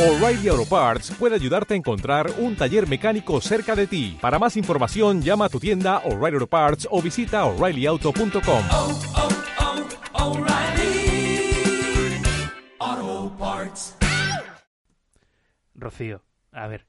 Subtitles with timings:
[0.00, 4.16] O'Reilly Auto Parts puede ayudarte a encontrar un taller mecánico cerca de ti.
[4.18, 8.64] Para más información, llama a tu tienda O'Reilly Auto Parts o visita oreillyauto.com.
[8.70, 8.98] oh,
[10.14, 11.52] oh, O'Reilly
[12.78, 13.98] Auto Parts.
[15.74, 16.22] Rocío,
[16.52, 16.86] a ver,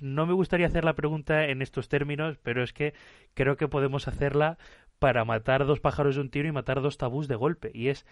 [0.00, 2.94] no me gustaría hacer la pregunta en estos términos, pero es que
[3.34, 4.56] creo que podemos hacerla
[5.00, 7.72] para matar dos pájaros de un tiro y matar dos tabús de golpe.
[7.74, 8.06] Y es,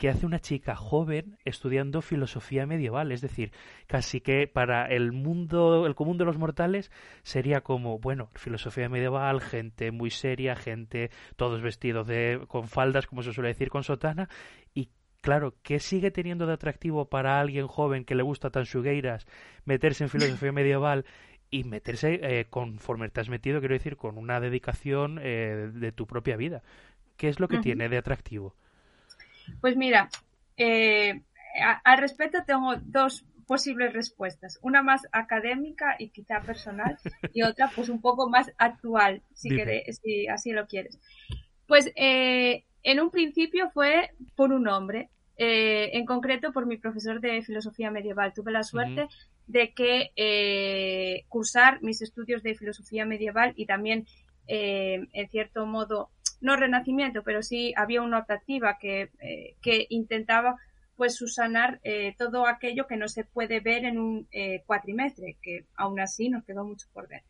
[0.00, 3.12] ¿qué hace una chica joven estudiando filosofía medieval?
[3.12, 3.52] Es decir,
[3.86, 6.90] casi que para el mundo, el común de los mortales,
[7.22, 13.22] sería como, bueno, filosofía medieval, gente muy seria, gente, todos vestidos de, con faldas, como
[13.22, 14.30] se suele decir, con sotana,
[14.74, 14.88] y
[15.20, 19.26] Claro, ¿qué sigue teniendo de atractivo para alguien joven que le gusta tan sugueiras
[19.66, 21.04] meterse en filosofía medieval
[21.50, 26.06] y meterse eh, conforme te has metido, quiero decir, con una dedicación eh, de tu
[26.06, 26.62] propia vida?
[27.18, 28.54] ¿Qué es lo que tiene de atractivo?
[29.60, 30.08] Pues mira,
[30.56, 31.22] eh,
[31.84, 34.58] al respecto tengo dos posibles respuestas.
[34.62, 36.98] Una más académica y quizá personal
[37.34, 40.98] y otra pues un poco más actual, si, quere- si así lo quieres.
[41.66, 47.20] Pues eh, en un principio fue por un hombre, eh, en concreto por mi profesor
[47.20, 48.32] de filosofía medieval.
[48.34, 49.08] Tuve la suerte
[49.46, 54.06] de que eh, cursar mis estudios de filosofía medieval y también,
[54.46, 56.10] eh, en cierto modo,
[56.40, 60.56] no renacimiento, pero sí había una optativa que, eh, que intentaba
[60.96, 65.64] pues susanar eh, todo aquello que no se puede ver en un eh, cuatrimestre, que
[65.74, 67.22] aún así nos quedó mucho por ver.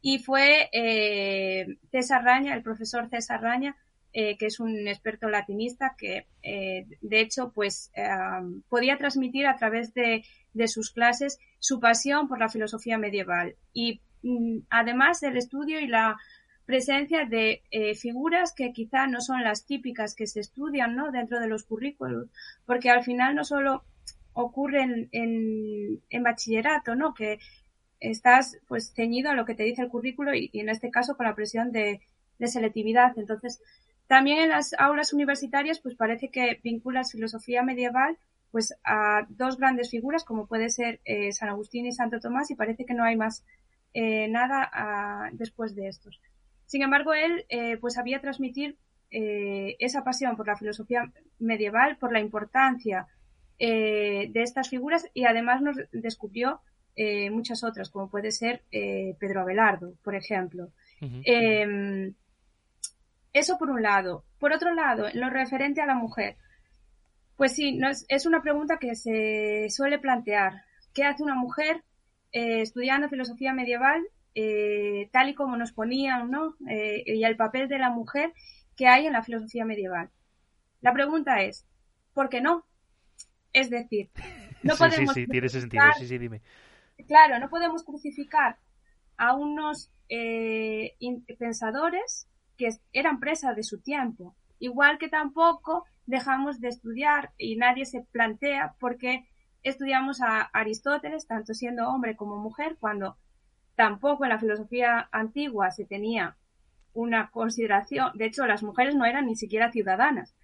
[0.00, 0.70] Y fue
[1.90, 3.76] César Raña, el profesor César Raña,
[4.12, 7.90] que es un experto latinista que, de hecho, pues
[8.68, 10.22] podía transmitir a través de,
[10.56, 15.86] de sus clases su pasión por la filosofía medieval y mm, además el estudio y
[15.86, 16.16] la
[16.66, 21.12] presencia de eh, figuras que quizá no son las típicas que se estudian ¿no?
[21.12, 22.28] dentro de los currículos,
[22.66, 23.84] porque al final no solo
[24.32, 27.14] ocurre en, en, en bachillerato, ¿no?
[27.14, 27.38] que
[28.00, 31.26] estás pues ceñido a lo que te dice el currículo y, en este caso con
[31.26, 32.00] la presión de,
[32.38, 33.16] de selectividad.
[33.16, 33.62] Entonces,
[34.06, 38.18] también en las aulas universitarias, pues parece que vinculas filosofía medieval
[38.50, 42.54] pues a dos grandes figuras como puede ser eh, San Agustín y Santo Tomás y
[42.54, 43.44] parece que no hay más
[43.92, 46.20] eh, nada a, después de estos.
[46.66, 48.76] Sin embargo, él eh, pues sabía transmitir
[49.10, 53.06] eh, esa pasión por la filosofía medieval, por la importancia
[53.58, 56.60] eh, de estas figuras y además nos descubrió
[57.30, 60.70] muchas otras, como puede ser Pedro Abelardo, por ejemplo.
[61.26, 62.10] Eh,
[63.34, 64.24] eso por un lado.
[64.38, 66.36] Por otro lado, en lo referente a la mujer,
[67.36, 70.62] pues sí, no es, es una pregunta que se suele plantear.
[70.94, 71.82] ¿Qué hace una mujer
[72.32, 74.02] eh, estudiando filosofía medieval,
[74.38, 76.56] eh, tal y como nos ponían, ¿no?
[76.68, 78.34] Eh, y el papel de la mujer
[78.76, 80.10] que hay en la filosofía medieval.
[80.82, 81.66] La pregunta es,
[82.12, 82.66] ¿por qué no?
[83.54, 84.10] Es decir,
[84.62, 85.82] no sí, podemos sí, sí, tiene ese sentido.
[85.98, 86.42] Sí, sí, dime.
[87.08, 88.58] claro, no podemos crucificar
[89.16, 90.96] a unos eh,
[91.38, 94.36] pensadores que eran presa de su tiempo.
[94.58, 99.26] Igual que tampoco dejamos de estudiar y nadie se plantea por qué
[99.62, 103.16] estudiamos a Aristóteles, tanto siendo hombre como mujer, cuando
[103.76, 106.36] tampoco en la filosofía antigua se tenía
[106.92, 108.10] una consideración.
[108.14, 110.34] De hecho, las mujeres no eran ni siquiera ciudadanas.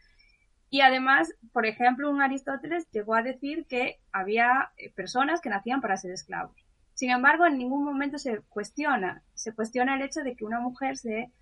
[0.70, 5.81] Y además, por ejemplo, un Aristóteles llegó a decir que había eh, personas que nacían
[5.81, 6.56] para ser esclavos.
[6.94, 10.97] Sin embargo, en ningún momento se cuestiona, se cuestiona el hecho de que una mujer
[10.97, 11.32] se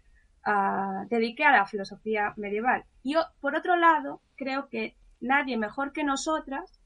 [0.45, 2.85] ah, dedique a la filosofía medieval.
[3.03, 6.81] Y por otro lado, creo que nadie mejor que nosotras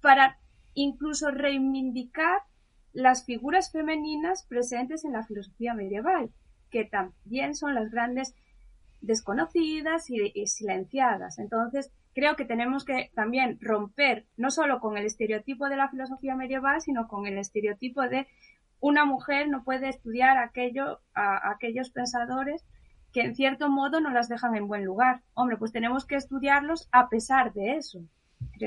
[0.00, 0.38] para
[0.74, 2.42] incluso reivindicar
[2.92, 6.30] las figuras femeninas presentes en la filosofía medieval,
[6.70, 8.34] que también son las grandes
[9.00, 11.38] desconocidas y, silenciadas.
[11.38, 16.36] Entonces, creo que tenemos que también romper no solo con el estereotipo de la filosofía
[16.36, 18.26] medieval, sino con el estereotipo de
[18.80, 22.64] una mujer no puede estudiar aquello, a, a aquellos pensadores
[23.12, 25.22] que en cierto modo no las dejan en buen lugar.
[25.34, 28.00] Hombre, pues tenemos que estudiarlos a pesar de eso.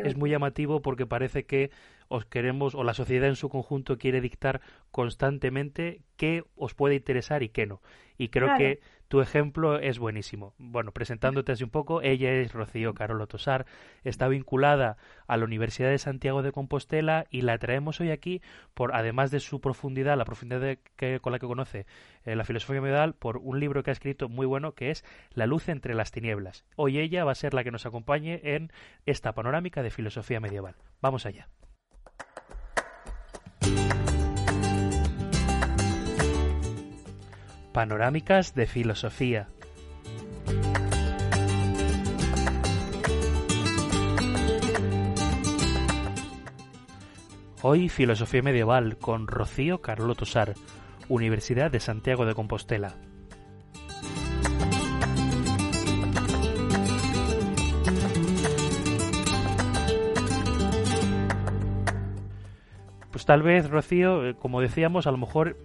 [0.03, 1.71] Es muy llamativo porque parece que
[2.07, 4.61] os queremos, o la sociedad en su conjunto quiere dictar
[4.91, 7.81] constantemente qué os puede interesar y qué no.
[8.17, 8.59] Y creo Claro.
[8.59, 10.53] que tu ejemplo es buenísimo.
[10.57, 13.65] Bueno, presentándote así un poco, ella es Rocío Carolo Tosar,
[14.03, 14.97] está vinculada
[15.27, 18.41] a la Universidad de Santiago de Compostela y la traemos hoy aquí
[18.73, 21.85] por, además de su profundidad, la profundidad de- que, con la que conoce
[22.25, 25.03] eh, la filosofía medieval, por un libro que ha escrito muy bueno que es
[25.33, 26.65] La luz entre las tinieblas.
[26.75, 28.71] Hoy ella va a ser la que nos acompañe en
[29.05, 30.75] esta panorámica de filosofía medieval.
[31.01, 31.47] Vamos allá.
[37.75, 39.49] Panorámicas de filosofía.
[47.61, 50.53] Hoy Filosofía Medieval con Rocío Carlotto Sar,
[51.09, 52.95] Universidad de Santiago de Compostela.
[63.11, 65.57] Pues tal vez, Rocío, eh, como decíamos, a lo mejor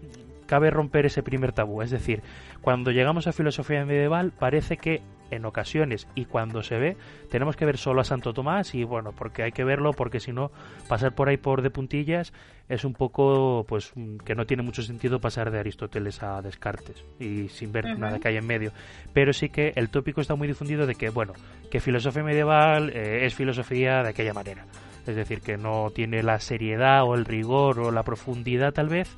[0.50, 1.80] cabe romper ese primer tabú.
[1.80, 2.24] Es decir,
[2.60, 5.00] cuando llegamos a filosofía medieval parece que
[5.30, 6.96] en ocasiones y cuando se ve
[7.30, 10.32] tenemos que ver solo a Santo Tomás y bueno, porque hay que verlo porque si
[10.32, 10.50] no
[10.88, 12.32] pasar por ahí por de puntillas
[12.68, 17.04] es un poco pues mm, que no tiene mucho sentido pasar de Aristóteles a Descartes
[17.20, 18.72] y sin ver nada que hay en medio.
[19.12, 21.32] Pero sí que el tópico está muy difundido de que bueno,
[21.70, 24.66] que filosofía medieval eh, es filosofía de aquella manera.
[25.06, 29.16] Es decir, que no tiene la seriedad o el rigor o la profundidad tal vez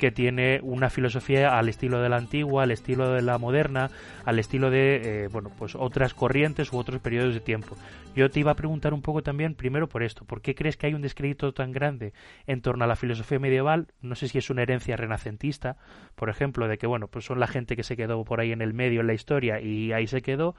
[0.00, 3.90] que tiene una filosofía al estilo de la antigua, al estilo de la moderna,
[4.24, 7.76] al estilo de eh, bueno pues otras corrientes u otros periodos de tiempo.
[8.16, 10.86] Yo te iba a preguntar un poco también, primero por esto, ¿por qué crees que
[10.86, 12.14] hay un descrédito tan grande
[12.46, 13.88] en torno a la filosofía medieval?
[14.00, 15.76] No sé si es una herencia renacentista,
[16.14, 18.62] por ejemplo, de que bueno pues son la gente que se quedó por ahí en
[18.62, 20.54] el medio en la historia y ahí se quedó,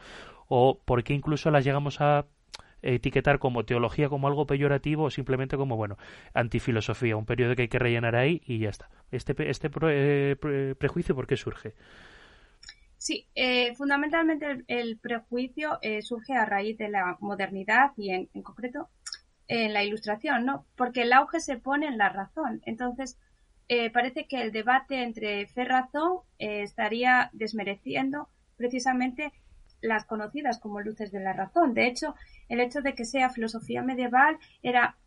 [0.50, 2.28] o por qué incluso las llegamos a
[2.82, 5.98] etiquetar como teología como algo peyorativo o simplemente como, bueno,
[6.34, 8.90] antifilosofía, un periodo que hay que rellenar ahí y ya está.
[9.12, 11.74] ¿Este, este eh, prejuicio por qué surge?
[12.98, 18.90] Sí, eh, fundamentalmente el, prejuicio eh, surge a raíz de la modernidad y en, concreto
[19.48, 20.66] en la ilustración, ¿no?
[20.76, 22.62] Porque el auge se pone en la razón.
[22.66, 23.20] Entonces,
[23.94, 29.32] parece que el debate entre fe y razón estaría desmereciendo precisamente
[29.82, 31.74] las conocidas como luces de la razón.
[31.74, 32.16] De hecho,
[32.50, 34.98] el hecho de que sea filosofía medieval era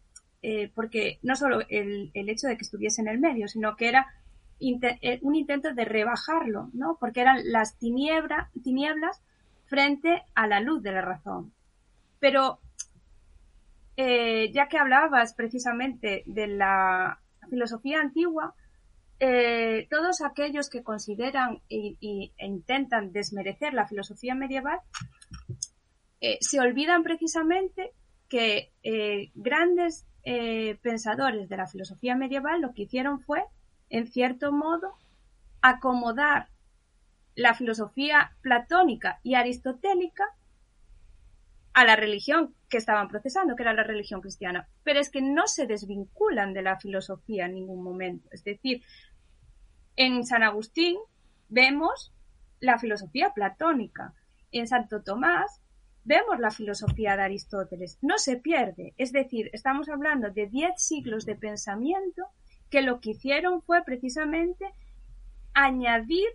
[0.46, 4.06] eh, porque no solo el, hecho de que estuviese en el medio, sino que era
[4.60, 6.98] eh, un intento de rebajarlo, ¿no?
[7.00, 9.22] Porque eran las tinieblas
[9.64, 11.54] frente a la luz de la razón.
[12.20, 12.58] Pero
[13.96, 18.54] eh, ya que hablabas precisamente de la filosofía antigua,
[19.18, 21.96] todos aquellos que consideran e
[22.38, 24.80] intentan desmerecer la filosofía medieval
[26.26, 27.92] eh, se olvidan precisamente
[28.30, 33.44] que eh, grandes eh, pensadores de la filosofía medieval lo que hicieron fue,
[33.90, 34.94] en cierto modo,
[35.60, 36.48] acomodar
[37.34, 40.24] la filosofía platónica y aristotélica
[41.74, 44.68] a la religión que estaban procesando, que era la religión cristiana.
[44.84, 48.28] Pero es que no se desvinculan de la filosofía en ningún momento.
[48.30, 48.82] Es decir,
[49.96, 50.96] en San Agustín
[51.48, 52.12] vemos
[52.60, 54.14] la filosofía platónica.
[54.52, 55.60] En Santo Tomás
[56.04, 58.94] vemos la filosofía de Aristóteles, no se pierde.
[58.96, 62.26] Es decir, estamos hablando de diez siglos de pensamiento
[62.70, 64.72] que lo que hicieron fue precisamente
[65.54, 66.28] añadir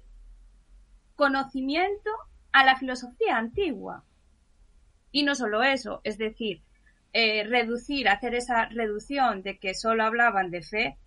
[1.16, 2.10] conocimiento
[2.52, 4.04] a la filosofía antigua.
[5.12, 6.62] Y no solo eso, es decir,
[7.14, 10.98] eh, reducir, hacer esa reducción de que solo hablaban de fe,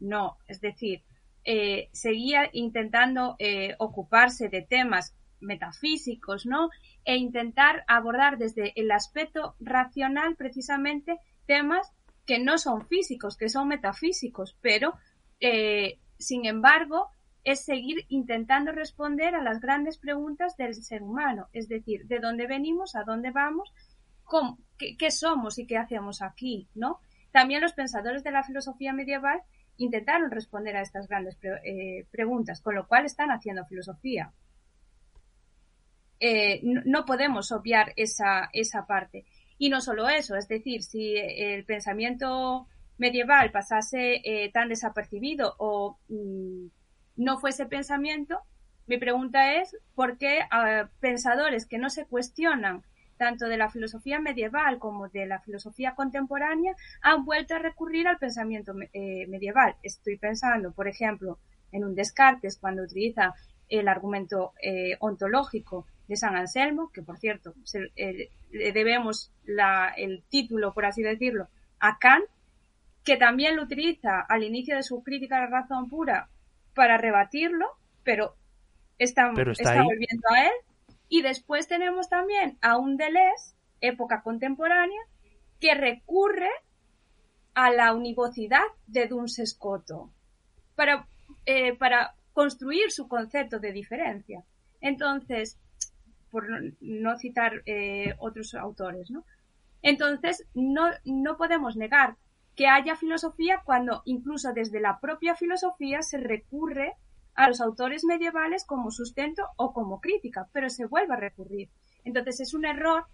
[0.00, 1.02] no, es decir,
[1.44, 6.70] eh, seguía intentando eh, ocuparse de temas metafísicos, ¿no?
[7.04, 11.92] E intentar abordar desde el aspecto racional precisamente temas
[12.26, 14.94] que no son físicos, que son metafísicos, pero
[15.40, 17.10] eh, sin embargo
[17.44, 22.46] es seguir intentando responder a las grandes preguntas del ser humano, es decir, de dónde
[22.46, 23.72] venimos, a dónde vamos,
[24.78, 27.00] qué, somos y qué hacemos aquí, ¿no?
[27.32, 29.42] También los pensadores de la filosofía medieval
[29.78, 34.32] intentaron responder a estas grandes eh, preguntas, con lo cual están haciendo filosofía.
[36.20, 39.24] Eh, no, podemos obviar esa, esa parte.
[39.58, 42.68] Y no solo eso, es decir, si el pensamiento
[42.98, 46.66] medieval pasase eh, tan desapercibido o mm,
[47.16, 48.40] no fuese pensamiento,
[48.86, 50.40] mi pregunta es por qué
[51.00, 52.82] pensadores que no se cuestionan
[53.16, 58.18] tanto de la filosofía medieval como de la filosofía contemporánea han vuelto a recurrir al
[58.18, 59.76] pensamiento eh, medieval.
[59.82, 61.38] Estoy pensando, por ejemplo,
[61.70, 63.34] en un Descartes cuando utiliza
[63.68, 64.52] el argumento
[64.98, 67.54] ontológico de San Anselmo, que por cierto
[67.96, 69.32] eh, le debemos
[69.96, 71.48] el título, por así decirlo,
[71.80, 72.26] a Kant,
[73.04, 76.28] que también lo utiliza al inicio de su crítica a la razón pura
[76.74, 77.66] para rebatirlo,
[78.02, 78.36] pero
[78.98, 80.52] está, volviendo a él.
[81.08, 85.00] Y después tenemos también a un Deleuze, época contemporánea,
[85.60, 86.50] que recurre
[87.54, 90.10] a la univocidad de Duns Scoto
[90.74, 91.06] para,
[91.44, 94.42] eh, para construir su concepto de diferencia.
[94.80, 95.58] Entonces,
[96.30, 96.46] por
[96.80, 99.24] no citar eh, otros autores, ¿no?
[99.82, 102.16] Entonces, no, no podemos negar
[102.56, 106.94] que haya filosofía cuando incluso desde la propia filosofía se recurre
[107.34, 111.70] a los autores medievales como sustento o como crítica, pero se vuelve a recurrir.
[112.04, 113.06] Entonces es un error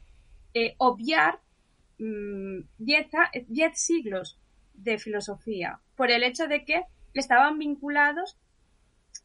[0.54, 1.40] eh, obviar
[1.98, 3.08] mm, diez,
[3.74, 4.38] siglos
[4.74, 6.82] de filosofía, por el hecho de que
[7.14, 8.36] estaban vinculados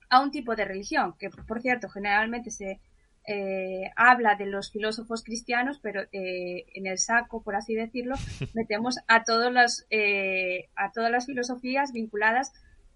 [0.10, 2.80] a un tipo de religión, que por cierto generalmente se
[3.26, 8.16] eh, habla de los filósofos cristianos, pero eh, en el saco, por así decirlo,
[8.54, 12.52] metemos a todas las eh, a todas las filosofías vinculadas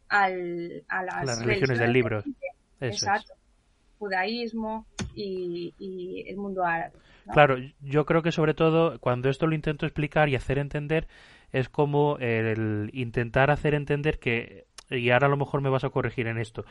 [0.10, 2.24] al, a las, religiones del libro.
[2.82, 3.34] Exacto.
[4.00, 6.94] Judaísmo y, y, el mundo árabe.
[7.32, 11.08] Claro, yo creo que sobre todo cuando esto lo intento explicar y hacer entender
[11.52, 15.90] es como el intentar hacer entender que y ahora a lo mejor me vas a
[15.90, 16.66] corregir en esto,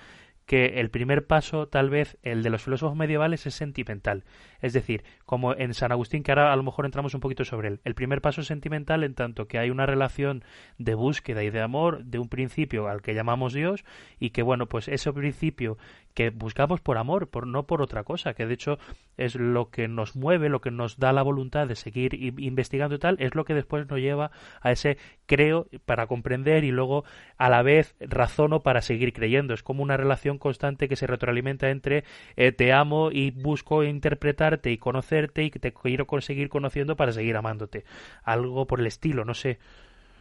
[0.47, 4.25] que el primer paso, tal vez, el de los filósofos medievales, es sentimental.
[4.61, 7.69] Es decir, como en San Agustín, que ahora a lo mejor entramos un poquito sobre
[7.69, 7.81] él.
[7.85, 10.45] El primer paso es sentimental en tanto que hay una relación
[10.79, 13.85] de búsqueda y de amor de un principio al que llamamos Dios
[14.21, 15.79] y que, bueno, pues ese principio
[16.17, 18.79] que buscamos por amor, por no por otra cosa, que de hecho
[19.19, 22.99] es lo que nos mueve, lo que nos da la voluntad de seguir investigando y
[22.99, 24.31] tal, es lo que después nos lleva
[24.63, 24.97] a ese
[25.27, 27.05] creo para comprender y luego
[27.37, 29.53] a la vez razono para seguir creyendo.
[29.53, 32.05] Es como una relación constante que se retroalimenta entre
[32.37, 37.13] eh, te amo y busco interpretarte y conocerte y que te quiero conseguir conociendo para
[37.13, 37.85] seguir amándote.
[38.23, 39.59] Algo por el estilo, no sé.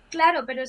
[0.09, 0.61] Claro, pero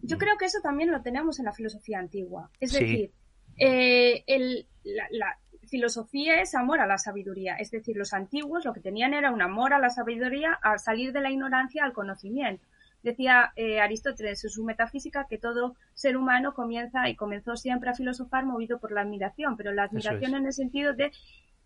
[0.00, 2.48] yo creo que eso también lo tenemos en la filosofía antigua.
[2.60, 3.12] Es decir,
[3.58, 8.80] eh, el, la, filosofía es amor a la sabiduría, es decir, los antiguos lo que
[8.80, 12.66] tenían era un amor a la sabiduría al salir de la ignorancia al conocimiento.
[13.02, 17.94] Decía eh, Aristóteles en su metafísica que todo ser humano comienza y comenzó siempre a
[17.94, 21.10] filosofar movido por la admiración, pero la admiración en el sentido de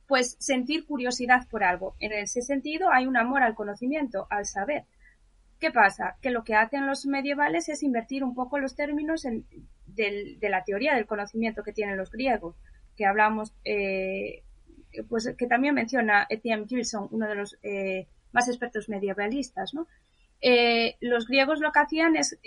[0.07, 1.97] pues sentir curiosidad por algo.
[1.99, 4.85] En ese sentido hay un amor al conocimiento, al saber.
[5.59, 6.17] ¿Qué pasa?
[6.21, 9.27] Que lo que hacen los medievales es invertir un poco los términos
[9.87, 12.57] de la teoría del conocimiento que tienen los griegos,
[12.95, 14.43] que hablamos, eh,
[15.09, 19.87] pues que también menciona Etienne Gilson, uno de los eh, más expertos medievalistas, ¿no?
[20.43, 22.39] Eh, los griegos lo que hacían es,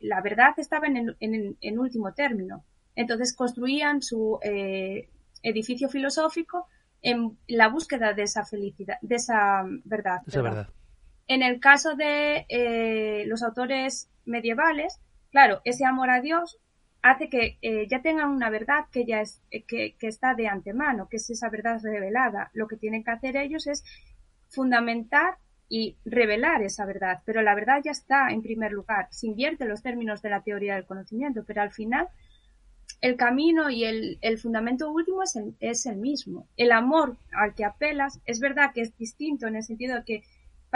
[0.00, 2.64] la verdad estaba en, en, último término.
[2.96, 4.40] Entonces construían su
[5.42, 6.66] edificio filosófico
[7.02, 10.22] en la búsqueda de esa felicidad, de esa verdad.
[10.26, 10.68] Esa verdad.
[11.28, 16.58] En el caso de eh, los autores medievales, claro, ese amor a Dios
[17.02, 21.08] hace que eh, ya tengan una verdad que ya es eh, que, está de antemano,
[21.08, 22.50] que es esa verdad revelada.
[22.52, 23.84] Lo que tienen que hacer ellos es
[24.48, 29.08] fundamentar y revelar esa verdad, pero la verdad ya está en primer lugar.
[29.10, 32.08] Se invierte los términos de la teoría del conocimiento, pero al final
[33.00, 35.22] el camino y el, fundamento último
[35.58, 36.46] es el mismo.
[36.56, 40.22] El amor al que apelas es verdad que es distinto en el sentido de que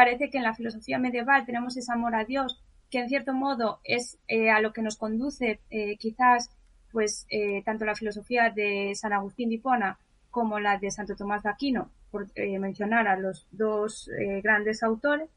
[0.01, 2.59] parece que en la filosofía medieval tenemos ese amor a Dios,
[2.91, 6.49] que en cierto modo es eh, a lo que nos conduce eh, quizás
[6.91, 9.99] pues eh, tanto la filosofía de San Agustín de Hipona
[10.31, 14.09] como la de Santo Tomás de Aquino, por mencionar a los dos
[14.43, 15.29] grandes autores.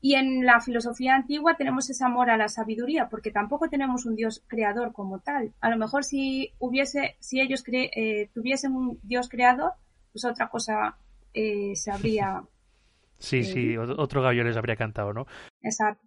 [0.00, 4.16] Y en la filosofía antigua tenemos ese amor a la sabiduría, porque tampoco tenemos un
[4.16, 5.52] Dios creador como tal.
[5.60, 7.62] A lo mejor si hubiese, si ellos
[8.32, 9.72] tuviesen un Dios creador,
[10.12, 10.96] pues otra cosa
[11.32, 12.42] se habría
[13.18, 15.26] Sí, sí, otro gallo les habría cantado, ¿no?
[15.62, 16.06] Exacto.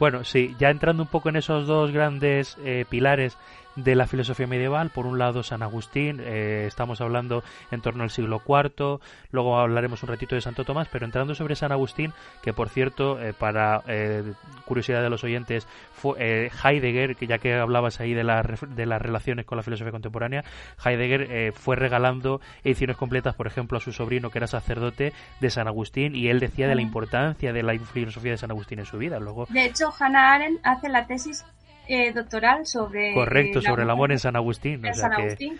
[0.00, 3.36] Bueno, sí, ya entrando un poco en esos dos grandes eh, pilares
[3.76, 4.90] de la filosofía medieval.
[4.90, 9.00] Por un lado, San Agustín, eh, estamos hablando en torno al siglo IV,
[9.30, 12.12] luego hablaremos un ratito de Santo Tomás, pero entrando sobre San Agustín,
[12.42, 14.32] que por cierto, eh, para eh,
[14.64, 19.46] curiosidad de los oyentes, fue, Heidegger, que ya que hablabas ahí de, de las relaciones
[19.46, 20.44] con la filosofía contemporánea,
[20.84, 25.68] Heidegger fue regalando ediciones completas, por ejemplo, a su sobrino, que era sacerdote de San
[25.68, 28.98] Agustín, y él decía de la importancia de la filosofía de San Agustín en su
[28.98, 29.18] vida.
[29.18, 31.44] Luego, de hecho, Hannah Arendt hace la tesis
[31.90, 33.12] eh, doctoral sobre...
[33.12, 34.86] Correcto, eh, sobre el amor en San Agustín.
[34.86, 35.58] o San Agustín.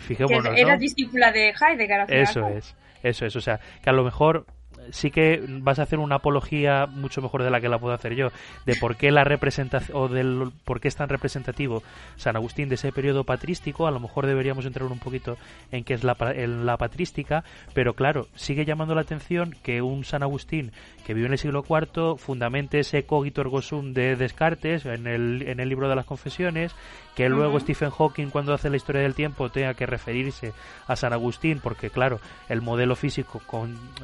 [0.00, 2.06] fijémonos, era discípula de Heidegger.
[2.08, 3.36] eso es, eso es.
[3.36, 4.46] O sea, que a lo mejor
[4.90, 8.14] sí que vas a hacer una apología mucho mejor de la que la puedo hacer
[8.14, 8.28] yo
[8.64, 11.82] de por qué la representación o del por qué es tan representativo
[12.16, 15.36] San Agustín de ese periodo patrístico a lo mejor deberíamos entrar un poquito
[15.72, 17.44] en qué es la, en la patrística
[17.74, 20.72] pero claro sigue llamando la atención que un San Agustín
[21.06, 25.44] que vivió en el siglo IV fundamente ese cogito ergo sum de Descartes en el,
[25.46, 26.74] en el libro de las confesiones
[27.14, 30.52] que luego Stephen Hawking cuando hace la historia del tiempo tenga que referirse
[30.88, 33.40] a San Agustín porque claro el modelo físico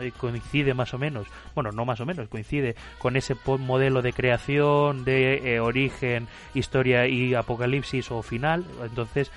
[0.01, 4.13] eh, coincide más o menos bueno no más o menos coincide con ese modelo de
[4.13, 8.65] creación de eh, origen historia y apocalipsis o final.
[8.85, 9.29] Entonces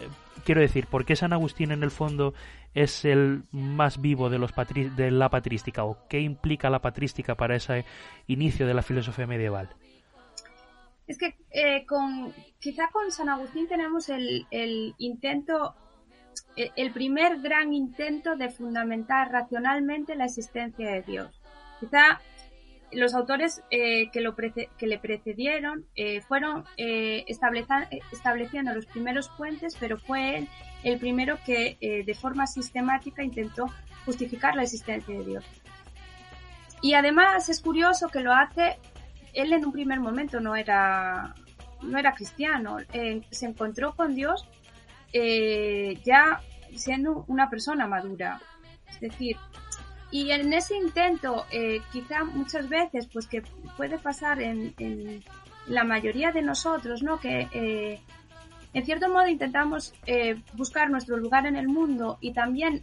[0.00, 0.08] eh,
[0.44, 2.34] quiero decir, ¿por qué San Agustín en el fondo
[2.74, 4.52] es el más vivo de, los
[4.96, 7.84] de la patrística o qué implica la patrística para ese
[8.26, 9.68] inicio de la filosofía medieval?
[11.06, 15.74] Es que eh, con, quizá con San Agustín tenemos el, el intento,
[16.54, 21.40] el, el primer gran intento de fundamentar racionalmente la existencia de Dios.
[21.80, 22.20] Quizá
[22.92, 29.98] los autores eh, que, lo que le precedieron eh, fueron estableciendo los primeros puentes, pero
[29.98, 30.48] fue él
[30.84, 33.66] el primero que de forma sistemática intentó
[34.04, 35.44] justificar la existencia de Dios.
[36.82, 38.78] Y además es curioso que lo hace,
[39.34, 41.34] él en un primer momento no era,
[41.82, 42.78] no era cristiano,
[43.30, 44.48] se encontró con Dios
[45.12, 46.40] ya
[46.74, 48.40] siendo una persona madura.
[48.88, 49.36] Es decir,
[50.10, 53.42] y en ese intento, eh, quizá muchas veces, pues que
[53.76, 55.22] puede pasar en, en
[55.66, 57.20] la mayoría de nosotros, ¿no?
[57.20, 58.00] Que eh,
[58.72, 62.82] en cierto modo intentamos eh, buscar nuestro lugar en el mundo y también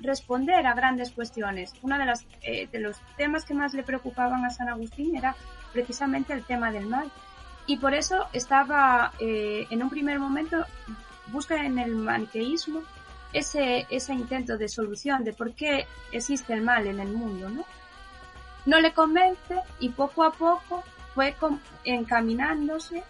[0.00, 1.72] responder a grandes cuestiones.
[1.82, 5.34] Uno de, las, eh, de los temas que más le preocupaban a San Agustín era
[5.72, 7.10] precisamente el tema del mal.
[7.66, 10.64] Y por eso estaba eh, en un primer momento
[11.28, 12.82] busca en el maniqueísmo
[13.32, 17.64] ese, ese intento de solución de por qué existe el mal en el mundo, ¿no?
[18.66, 21.34] No le convence y poco a poco fue
[21.84, 23.02] encaminándose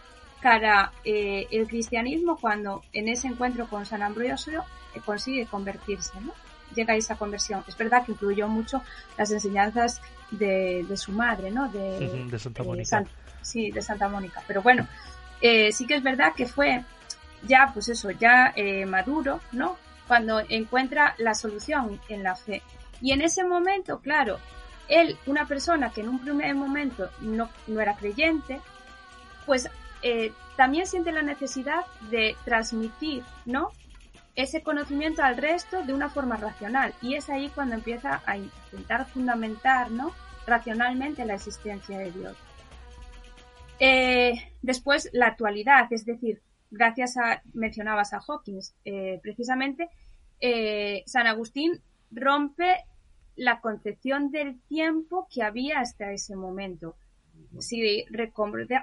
[0.44, 4.62] cara eh, el cristianismo cuando en ese encuentro con San Ambrosio
[4.94, 6.34] eh, consigue convertirse, ¿no?
[6.74, 7.64] Llega a esa conversión.
[7.66, 8.82] Es verdad que incluyó mucho
[9.16, 11.70] las enseñanzas de, de su madre, ¿no?
[11.70, 13.04] De, de Santa Mónica.
[13.40, 14.42] sí, de Santa Mónica.
[14.46, 14.86] Pero bueno,
[15.40, 16.84] eh, sí que es verdad que fue
[17.44, 19.78] ya, pues eso, ya eh, maduro, ¿no?
[20.06, 22.60] cuando encuentra la solución en la fe.
[23.00, 24.38] Y en ese momento, claro,
[24.88, 28.60] él, una persona que en un primer momento no, no era creyente,
[29.46, 29.70] pues
[30.06, 33.70] eh, también siente la necesidad de transmitir, ¿no?
[34.36, 36.92] Ese conocimiento al resto de una forma racional.
[37.00, 40.12] Y es ahí cuando empieza a intentar fundamentar, ¿no?
[40.46, 42.36] Racionalmente la existencia de Dios.
[43.80, 49.88] Eh, después, la actualidad, es decir, gracias a, mencionabas a Hawkins, eh, precisamente,
[51.06, 52.84] San Agustín rompe
[53.36, 56.94] la concepción del tiempo que había hasta ese momento.
[57.60, 58.04] Si,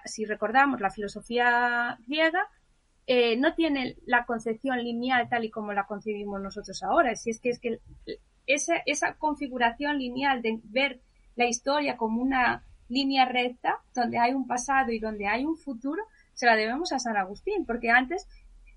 [0.05, 2.47] si recordamos la filosofía griega,
[3.07, 7.15] eh, no tiene la concepción lineal tal y como la concebimos nosotros ahora.
[7.15, 7.79] Si es que es que
[8.47, 11.01] esa, esa configuración lineal de ver
[11.35, 16.03] la historia como una línea recta, donde hay un pasado y donde hay un futuro,
[16.33, 18.27] se la debemos a San Agustín, porque antes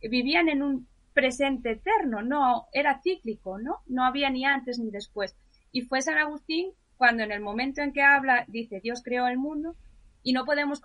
[0.00, 3.78] vivían en un presente eterno, no era cíclico, ¿no?
[3.86, 5.36] No había ni antes ni después.
[5.72, 9.38] Y fue San Agustín cuando en el momento en que habla dice Dios creó el
[9.38, 9.76] mundo
[10.22, 10.80] y no podemos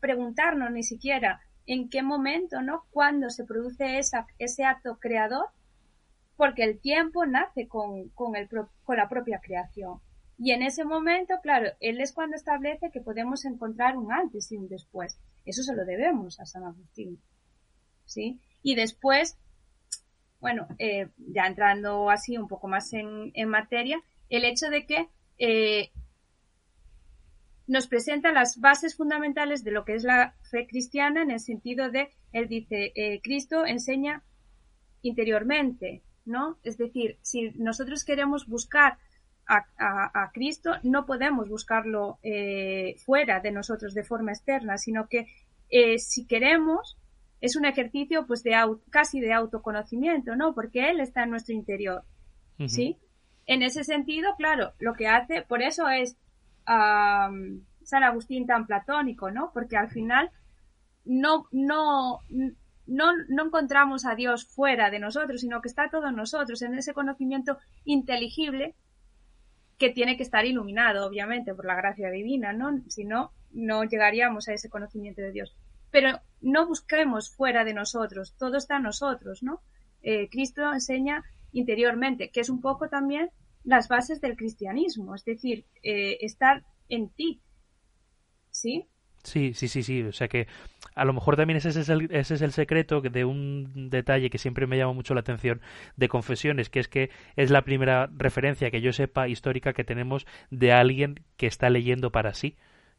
[0.00, 2.84] preguntarnos ni siquiera en qué momento, ¿no?
[2.90, 5.48] Cuándo se produce esa, ese acto creador,
[6.36, 10.00] porque el tiempo nace con, con, el, con la propia creación.
[10.38, 14.56] Y en ese momento, claro, él es cuando establece que podemos encontrar un antes y
[14.56, 15.18] un después.
[15.44, 17.18] Eso se lo debemos a San Agustín.
[18.04, 18.38] ¿Sí?
[18.62, 19.38] Y después,
[20.40, 25.08] bueno, eh, ya entrando así un poco más en, en materia, el hecho de que
[25.38, 25.90] eh,
[27.66, 31.90] nos presenta las bases fundamentales de lo que es la fe cristiana en el sentido
[31.90, 34.22] de, él dice, eh, Cristo enseña
[35.02, 36.58] interiormente, ¿no?
[36.62, 38.98] Es decir, si nosotros queremos buscar
[39.48, 45.28] a, Cristo, no podemos buscarlo eh, fuera de nosotros de forma externa, sino que
[45.68, 46.98] eh, si queremos,
[47.40, 48.56] es un ejercicio pues de
[48.90, 50.52] casi de autoconocimiento, ¿no?
[50.52, 52.02] Porque Él está en nuestro interior,
[52.66, 52.96] ¿sí?
[53.46, 56.16] En ese sentido, claro, lo que hace, por eso es
[56.66, 59.50] San Agustín tan platónico, ¿no?
[59.52, 60.30] Porque al final
[61.04, 62.18] no, no,
[62.86, 66.74] no, no encontramos a Dios fuera de nosotros, sino que está todo en nosotros, en
[66.74, 68.74] ese conocimiento inteligible
[69.78, 72.80] que tiene que estar iluminado, obviamente, por la gracia divina, ¿no?
[72.88, 75.54] Si no, no llegaríamos a ese conocimiento de Dios.
[75.90, 79.60] Pero no busquemos fuera de nosotros, todo está en nosotros, ¿no?
[80.02, 81.24] Eh, Cristo enseña
[81.56, 83.30] interiormente, que es un poco también
[83.64, 87.40] las bases del cristianismo, es decir, eh, estar en ti,
[88.50, 88.84] ¿sí?
[89.24, 90.02] Sí, sí, sí, sí.
[90.02, 90.46] O sea que
[90.94, 94.38] a lo mejor también ese es el, ese es el secreto de un detalle que
[94.38, 95.60] siempre me llama mucho la atención
[95.96, 100.26] de confesiones, que es que es la primera referencia que yo sepa histórica que tenemos
[100.50, 102.56] de alguien que está leyendo para sí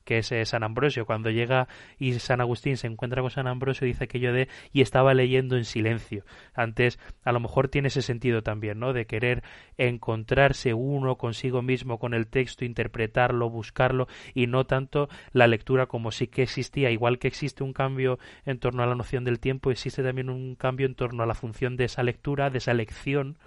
[0.07, 1.05] que es eh, San Ambrosio.
[1.05, 1.67] Cuando llega
[1.99, 5.65] y San Agustín se encuentra con San Ambrosio, dice aquello de y estaba leyendo en
[5.65, 6.23] silencio.
[6.55, 8.93] Antes, a lo mejor tiene ese sentido también, ¿no?
[8.93, 9.43] De querer
[9.77, 16.11] encontrarse uno consigo mismo con el texto, interpretarlo, buscarlo y no tanto la lectura como
[16.11, 16.89] sí que existía.
[16.89, 20.55] Igual que existe un cambio en torno a la noción del tiempo, existe también un
[20.55, 23.37] cambio en torno a la función de esa lectura, de esa lección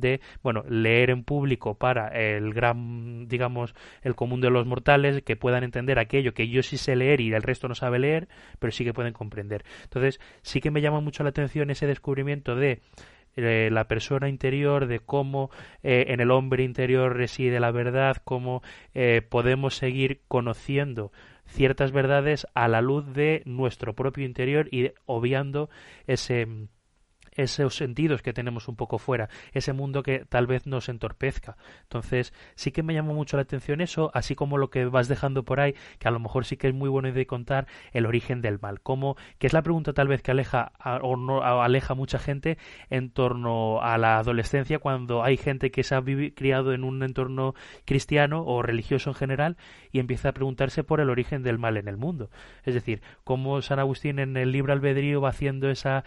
[0.00, 5.36] de, bueno, leer en público para el gran, digamos, el común de los mortales, que
[5.36, 8.72] puedan entender aquello que yo sí sé leer y el resto no sabe leer, pero
[8.72, 9.64] sí que pueden comprender.
[9.84, 12.80] Entonces, sí que me llama mucho la atención ese descubrimiento de
[13.40, 15.50] eh, la persona interior, de cómo
[15.84, 18.62] eh, en el hombre interior reside la verdad, cómo
[18.94, 21.12] eh, podemos seguir conociendo
[21.46, 25.70] ciertas verdades a la luz de nuestro propio interior y obviando
[26.08, 26.48] ese
[27.38, 31.56] esos sentidos que tenemos un poco fuera, ese mundo que tal vez nos entorpezca.
[31.84, 35.44] Entonces, sí que me llamó mucho la atención eso, así como lo que vas dejando
[35.44, 38.42] por ahí, que a lo mejor sí que es muy bueno de contar el origen
[38.42, 40.72] del mal, como que es la pregunta tal vez que aleja
[41.02, 42.58] o no aleja mucha gente
[42.90, 47.54] en torno a la adolescencia cuando hay gente que se ha criado en un entorno
[47.84, 49.56] cristiano o religioso en general
[49.92, 52.30] y empieza a preguntarse por el origen del mal en el mundo.
[52.64, 56.04] Es decir, cómo San Agustín en el libro albedrío va haciendo esa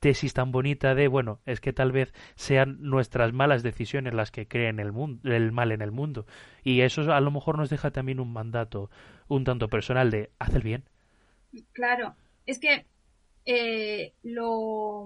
[0.00, 4.46] tesis tan bonita de, bueno, es que tal vez sean nuestras malas decisiones las que
[4.46, 6.26] creen el, mundo, el mal en el mundo.
[6.62, 8.90] Y eso a lo mejor nos deja también un mandato
[9.28, 10.84] un tanto personal de, haz el bien.
[11.72, 12.86] Claro, es que
[13.44, 15.04] eh, lo,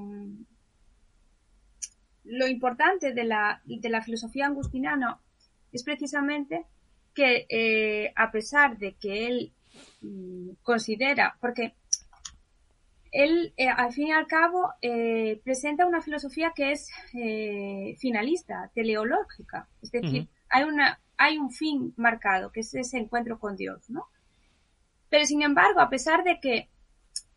[2.25, 5.21] lo importante de la, de la filosofía agustinana
[5.73, 6.67] es precisamente
[7.15, 9.53] que eh, a pesar de que él
[10.03, 11.75] mm, considera, porque
[13.13, 18.71] él, eh, al fin y al cabo, eh, presenta una filosofía que es eh, finalista,
[18.75, 19.69] teleológica.
[19.83, 24.07] Es decir, hay, una, hay un fin marcado, que es ese encuentro con Dios, ¿no?
[25.09, 26.69] Pero, sin embargo, a pesar de que,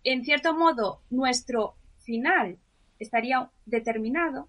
[0.04, 2.60] en cierto modo, nuestro final
[3.00, 4.48] estaría determinado,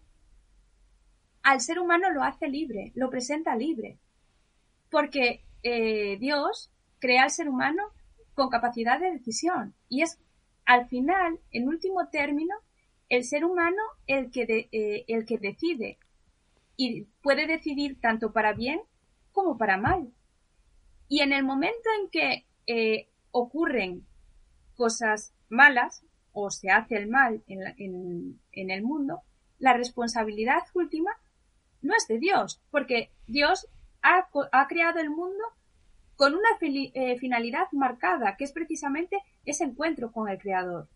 [1.43, 3.99] al ser humano lo hace libre, lo presenta libre.
[4.91, 5.43] Porque
[6.21, 7.83] Dios crea al ser humano
[8.35, 9.75] con capacidad de decisión.
[9.89, 10.19] Y es
[10.67, 12.55] al final, en último término,
[13.09, 15.99] el ser humano el que, eh, el que decide
[16.77, 18.81] y puede decidir tanto para bien
[19.33, 20.13] como para mal.
[21.09, 24.07] Y en el momento en que eh, ocurren
[24.75, 29.23] cosas malas o se hace el mal en, en el mundo,
[29.59, 31.13] la responsabilidad última
[31.83, 33.69] no es de Dios, porque Dios
[34.03, 35.45] ha, ha creado el mundo
[36.17, 40.89] con una eh, finalidad marcada, que es precisamente ese encuentro con el Creador.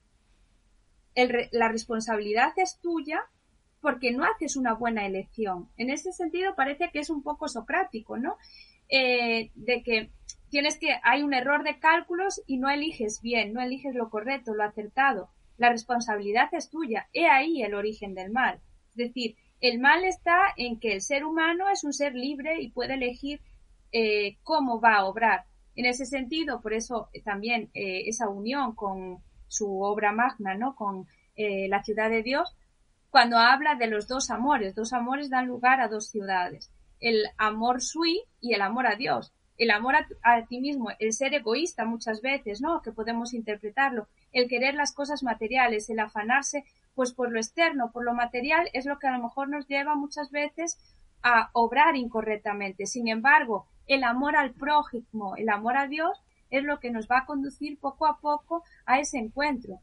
[1.53, 3.21] la responsabilidad es tuya
[3.81, 5.69] porque no haces una buena elección.
[5.77, 8.37] En ese sentido parece que es un poco socrático, ¿no?
[8.89, 10.11] Eh, de que
[10.51, 14.55] tienes que, hay un error de cálculos y no eliges bien, no eliges lo correcto,
[14.55, 15.31] lo acertado.
[15.57, 17.09] La responsabilidad es tuya.
[17.13, 18.61] He ahí el origen del mal.
[18.91, 22.71] Es decir, el mal está en que el ser humano es un ser libre y
[22.71, 23.41] puede elegir
[23.93, 25.45] eh, cómo va a obrar.
[25.75, 30.75] En ese sentido, por eso eh, también eh, esa unión con su obra magna, ¿no?
[30.75, 31.07] Con
[31.41, 32.57] la ciudad de Dios,
[33.11, 37.81] cuando habla de los dos amores, dos amores dan lugar a dos ciudades, el amor
[37.81, 39.33] sui y el amor a Dios.
[39.57, 42.83] El amor a, a, ti mismo, el ser egoísta muchas veces, ¿no?
[42.83, 46.65] Que podemos interpretarlo, el querer las cosas materiales, el afanarse,
[46.97, 49.95] pues por lo externo, por lo material, es lo que a lo mejor nos lleva
[49.95, 50.77] muchas veces
[51.23, 52.87] a obrar incorrectamente.
[52.87, 57.19] Sin embargo, el amor al prójimo, el amor a Dios, es lo que nos va
[57.19, 59.81] a conducir poco a poco a ese encuentro.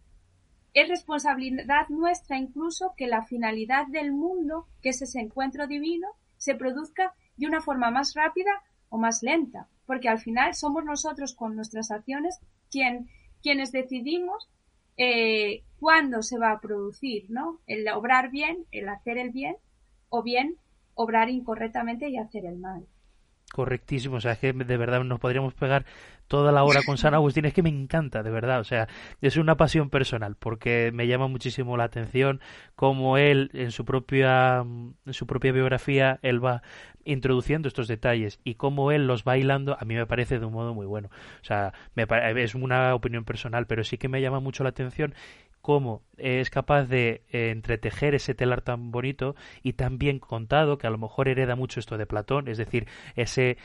[0.74, 6.56] Es responsabilidad nuestra incluso que la finalidad del mundo, que es ese encuentro divino, se
[6.56, 8.52] produzca de una forma más rápida
[8.90, 12.40] o más lenta, porque al final somos nosotros con nuestras acciones
[12.70, 13.10] quien,
[13.42, 14.50] quienes decidimos
[14.98, 17.60] eh, cuándo se va a producir, ¿no?
[17.68, 19.58] El obrar bien, el hacer el bien,
[20.10, 20.58] o bien
[20.94, 22.88] obrar incorrectamente y hacer el mal.
[23.56, 25.86] Correctísimo, o sea, es que de verdad nos podríamos pegar
[26.28, 28.90] toda la hora con San Agustín, es que me encanta, de verdad, o sea,
[29.22, 32.42] es una pasión personal, porque me llama muchísimo la atención
[32.76, 36.64] cómo él, en su propia, en su propia biografía, él va
[37.06, 40.52] introduciendo estos detalles y cómo él los va hilando, a mí me parece de un
[40.52, 41.10] modo muy bueno.
[41.42, 42.06] O sea, me,
[42.44, 45.16] es una opinión personal, pero sí que me llama mucho la atención
[45.66, 50.86] cómo es capaz de eh, entretejer ese telar tan bonito y tan bien contado, que
[50.86, 53.58] a lo mejor hereda mucho esto de Platón, es decir, ese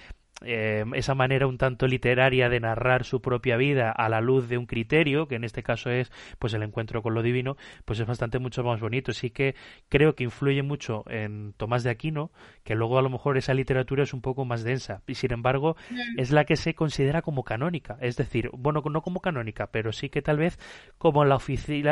[0.43, 4.59] eh, esa manera un tanto literaria de narrar su propia vida a la luz de
[4.59, 8.07] un criterio, que en este caso es pues el encuentro con lo divino, pues es
[8.07, 9.13] bastante mucho más bonito.
[9.13, 9.55] Sí que
[9.89, 12.31] creo que influye mucho en Tomás de Aquino,
[12.65, 15.77] que luego a lo mejor esa literatura es un poco más densa, y sin embargo
[15.91, 16.21] mm.
[16.21, 20.09] es la que se considera como canónica, es decir, bueno, no como canónica, pero sí
[20.09, 20.59] que tal vez
[20.99, 21.39] como la,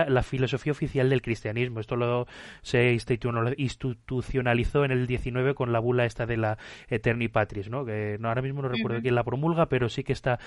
[0.09, 1.81] la filosofía oficial del cristianismo.
[1.81, 2.27] Esto lo
[2.63, 6.59] se institucionalizó en el 19 con la bula esta de la
[6.89, 7.85] Eterni Patris, ¿no?
[7.85, 10.39] Que no ahora mismo no recuerdo quién la promulga, pero sí que está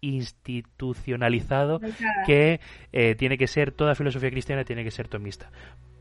[0.00, 1.80] institucionalizado
[2.26, 2.60] que
[2.92, 5.50] eh, tiene que ser, toda filosofía cristiana tiene que ser tomista.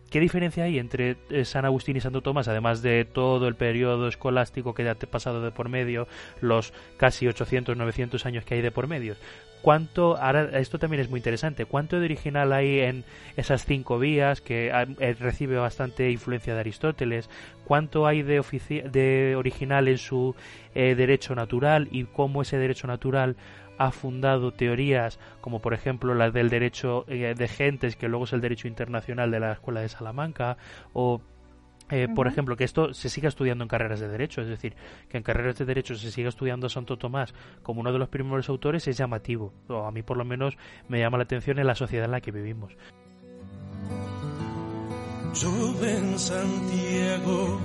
[0.10, 4.08] ¿Qué diferencia hay entre eh, San Agustín y Santo Tomás, además de todo el periodo
[4.08, 6.08] escolástico que ha pasado de por medio,
[6.40, 9.16] los casi 800, 900 años que hay de por medio?
[9.62, 13.04] ¿Cuánto, ahora esto también es muy interesante, cuánto de original hay en
[13.36, 17.30] esas cinco vías que eh, recibe bastante influencia de Aristóteles?
[17.66, 18.42] ¿Cuánto hay de,
[18.92, 20.36] de original en su
[20.76, 23.36] eh, derecho natural y cómo ese derecho natural
[23.78, 28.34] ha fundado teorías como por ejemplo la del derecho eh, de gentes, que luego es
[28.34, 30.58] el derecho internacional de la Escuela de Salamanca,
[30.94, 31.22] o
[31.90, 34.76] eh, por ejemplo, que esto se siga estudiando en carreras de derecho, es decir,
[35.10, 38.10] que en carreras de derecho se siga estudiando a Santo Tomás como uno de los
[38.10, 41.68] primeros autores es llamativo, o a mí por lo menos me llama la atención en
[41.68, 42.76] la sociedad en la que vivimos.
[46.18, 47.60] Santiago,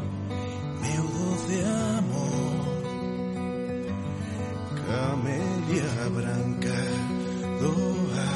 [1.48, 1.64] de
[1.98, 2.72] amor.
[4.86, 6.80] Camelia branca
[7.60, 8.32] doa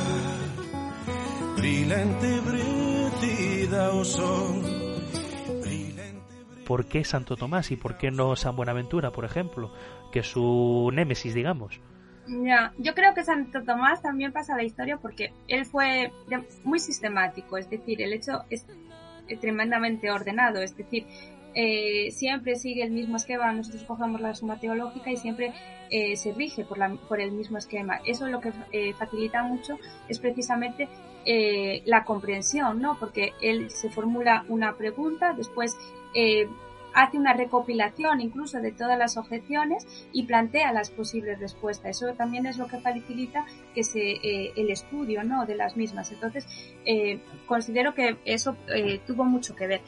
[1.56, 4.75] Brilante brecida o son
[6.66, 9.72] ¿Por qué Santo Tomás y por qué no San Buenaventura, por ejemplo?
[10.10, 11.80] Que es su némesis, digamos.
[12.26, 16.12] Ya, yo creo que Santo Tomás también pasa a la historia porque él fue
[16.64, 18.66] muy sistemático, es decir, el hecho es
[19.40, 21.06] tremendamente ordenado, es decir,
[21.54, 25.54] eh, siempre sigue el mismo esquema, nosotros cogemos la suma teológica y siempre
[25.88, 28.00] eh, se rige por, el mismo esquema.
[28.04, 30.88] Eso lo que eh, facilita mucho es precisamente
[31.86, 32.96] la comprensión, ¿no?
[33.00, 35.76] Porque él se formula una pregunta, después
[36.94, 41.96] hace una recopilación incluso de todas las objeciones y plantea las posibles respuestas.
[41.96, 45.44] Eso también es lo que facilita que se, el estudio ¿no?
[45.44, 46.10] de las mismas.
[46.12, 46.46] Entonces,
[47.46, 48.56] considero que eso
[49.06, 49.80] tuvo mucho que ver.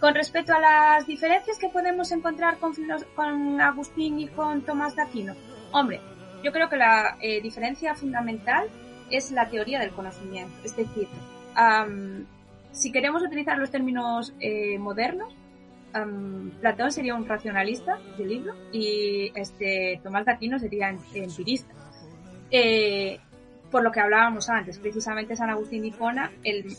[0.00, 2.72] Con respecto a las diferencias que podemos encontrar con,
[3.16, 5.34] con Agustín y con Tomás de Aquino,
[5.72, 6.00] hombre,
[6.42, 8.68] yo creo que la eh, diferencia fundamental
[9.10, 10.54] es la teoría del conocimiento.
[10.64, 11.08] Es decir,
[12.70, 14.78] si queremos utilizar los términos eh,
[15.94, 21.72] modernos, Platón sería un racionalista del libro y este Tomás de Aquino sería empirista.
[22.50, 23.20] Eh,
[23.70, 26.32] por lo que hablábamos antes, precisamente San Agustín y Hipona,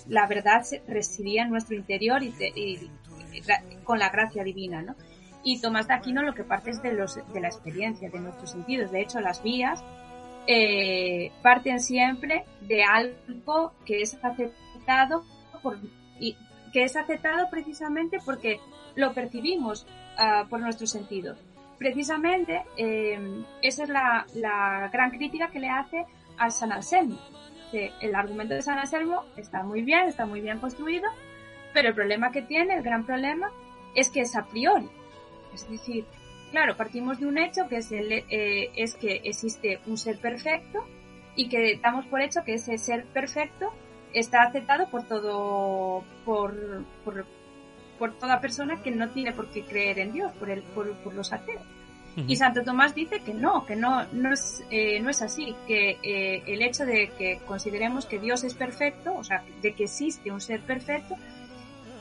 [0.08, 2.89] la verdad residía en nuestro interior y,
[3.84, 4.95] con la gracia divina, ¿no?
[5.43, 8.52] Y Tomás de Aquino lo que parte es de, los, de la experiencia, de nuestros
[8.52, 8.91] sentidos.
[8.91, 9.84] De hecho, las vías
[10.48, 15.24] eh, parten siempre de algo que es aceptado
[15.62, 15.78] por,
[16.19, 16.36] y
[16.71, 18.60] que es aceptado precisamente porque
[18.95, 19.86] lo percibimos
[20.17, 21.38] uh, por nuestros sentidos.
[21.77, 23.17] Precisamente eh,
[23.62, 26.05] esa es la, la, gran crítica que le hace
[26.38, 27.17] a San Anselmo.
[27.71, 31.10] el argumento de San Anselmo está muy bien, está muy bien construido,
[31.73, 33.49] pero el problema que tiene, el gran problema,
[33.95, 34.89] es que es a priori.
[35.53, 36.05] Es decir,
[36.51, 40.86] claro, partimos de un hecho que es, el, eh, es que existe un ser perfecto
[41.36, 43.71] y que damos por hecho que ese ser perfecto
[44.13, 47.26] está aceptado por todo, por, por,
[47.98, 51.13] por toda persona que no tiene por qué creer en Dios, por, el, por, por
[51.13, 51.62] los ateos.
[52.28, 55.98] Y Santo Tomás dice que no, que no, no, es, eh, no es así, que
[56.04, 60.32] eh, el hecho de que consideremos que Dios es perfecto, o sea, de que existe
[60.32, 61.15] un ser perfecto,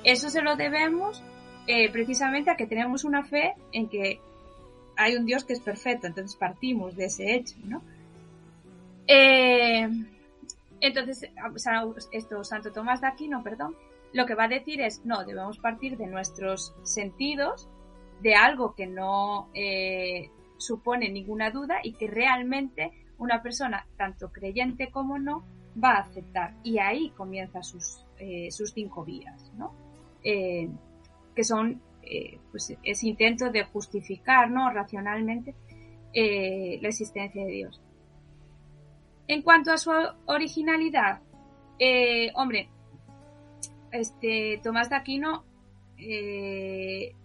[0.02, 1.22] eso se lo debemos
[1.66, 4.20] eh, precisamente a que tenemos una fe en que
[4.96, 7.82] hay un Dios que es perfecto, entonces partimos de ese hecho, ¿no?
[9.06, 9.88] Eh,
[10.80, 11.30] entonces,
[12.12, 13.76] esto Santo Tomás de Aquino, perdón,
[14.12, 17.68] lo que va a decir es, no, debemos partir de nuestros sentidos,
[18.22, 24.90] de algo que no eh, supone ninguna duda y que realmente una persona, tanto creyente
[24.90, 25.44] como no,
[25.82, 26.54] va a aceptar.
[26.62, 28.04] Y ahí comienza sus,
[28.50, 29.72] sus cinco vías, ¿no?
[30.24, 30.68] Eh,
[31.34, 34.70] que son eh, pues ese intento de justificar ¿no?
[34.70, 35.54] racionalmente
[36.12, 37.80] eh, la existencia de Dios.
[39.28, 39.92] En cuanto a su
[40.26, 41.20] originalidad,
[42.34, 42.68] hombre,
[43.92, 45.44] este Tomás de Aquino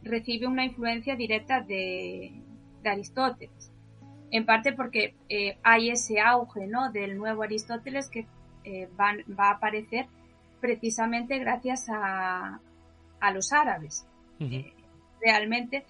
[0.03, 2.39] recibe una influencia directa de,
[2.85, 3.71] Aristóteles,
[4.29, 5.15] en parte porque
[5.63, 6.91] hay ese auge ¿no?
[6.91, 8.27] del nuevo Aristóteles que
[8.99, 10.07] va a aparecer
[10.59, 12.59] precisamente gracias a,
[13.23, 14.05] a los árabes.
[14.39, 14.73] Eh,
[15.21, 15.85] realmente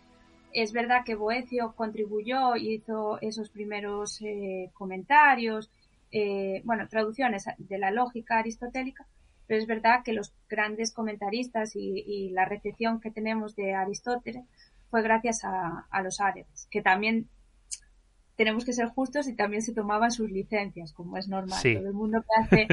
[0.53, 5.71] es verdad que Boecio contribuyó y hizo esos primeros eh, comentarios,
[6.15, 9.07] eh, bueno, traducciones de la lógica aristotélica,
[9.47, 14.45] pero es verdad que los grandes comentaristas y, la recepción que tenemos de Aristóteles
[14.91, 17.29] fue gracias a, los árabes, que también
[18.35, 21.59] tenemos que ser justos y también se tomaban sus licencias, como es normal.
[21.61, 22.67] Todo el mundo que hace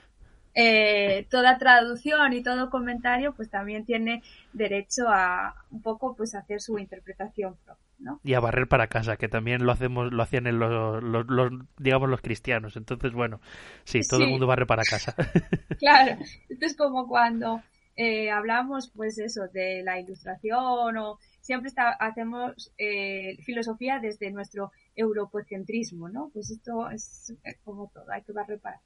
[0.54, 4.22] eh, toda traducción y todo comentario pues también tiene
[4.54, 7.85] derecho a un poco pues hacer su interpretación propia.
[7.98, 8.20] ¿No?
[8.22, 12.08] Y a barrer para casa, que también lo hacemos, lo hacían en los, los, digamos
[12.08, 12.76] los cristianos.
[12.76, 13.40] Entonces, bueno,
[13.84, 15.14] sí, todo el mundo barre para casa.
[15.78, 17.62] claro, esto es como cuando
[17.96, 24.72] eh, hablamos, pues eso, de la ilustración o siempre está, hacemos eh, filosofía desde nuestro
[24.94, 26.30] europocentrismo, ¿no?
[26.32, 28.80] Pues esto es como todo, hay que barrer para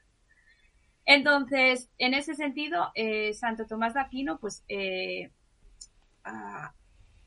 [1.13, 5.33] entonces, en ese sentido, eh, Santo Tomás de Aquino, pues, eh,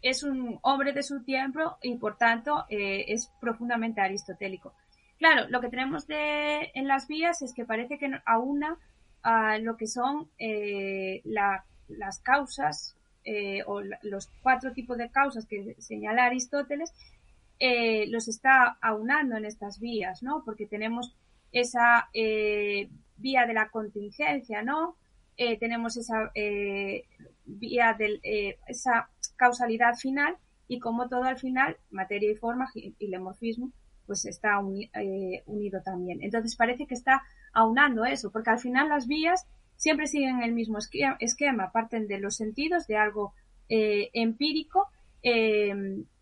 [0.03, 4.75] es un hombre de su tiempo y, por tanto, eh, es profundamente aristotélico.
[5.17, 8.77] Claro, lo que tenemos de, en las vías es que parece que aúna
[9.23, 10.29] a lo que son
[11.23, 12.97] las causas
[13.65, 16.93] o los cuatro tipos de causas que señala Aristóteles,
[18.09, 20.43] los está aunando en estas vías, ¿no?
[20.43, 21.15] Porque tenemos
[21.53, 24.97] esa vía de la contingencia, ¿no?
[25.35, 27.05] Eh, tenemos esa eh,
[27.45, 29.09] vía de eh, esa
[29.43, 30.35] causalidad final
[30.67, 33.71] y como todo al final, materia y forma y, el morfismo,
[34.05, 36.19] pues está unido también.
[36.21, 40.77] Entonces parece que está aunando eso, porque al final las vías siempre siguen el mismo
[41.19, 43.33] esquema, parten de los sentidos, de algo
[43.69, 44.87] empírico.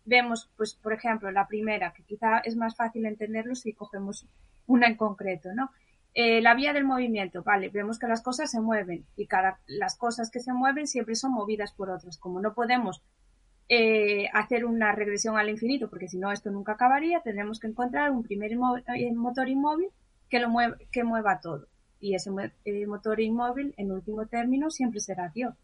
[0.04, 4.26] vemos, pues, por ejemplo, la primera, que quizá es más fácil entenderlo si cogemos
[4.66, 5.70] una en concreto, ¿no?
[6.14, 9.96] Eh, la vía del movimiento, vale, vemos que las cosas se mueven y cada, las
[9.96, 12.18] cosas que se mueven siempre son movidas por otras.
[12.18, 13.02] Como no podemos
[13.68, 18.10] eh, hacer una regresión al infinito, porque si no esto nunca acabaría, tendremos que encontrar
[18.10, 19.88] un primer eh, motor inmóvil
[20.28, 21.66] que lo mueve, que mueva todo.
[21.98, 22.30] Y ese
[22.86, 25.54] motor inmóvil, en último término, siempre será Dios.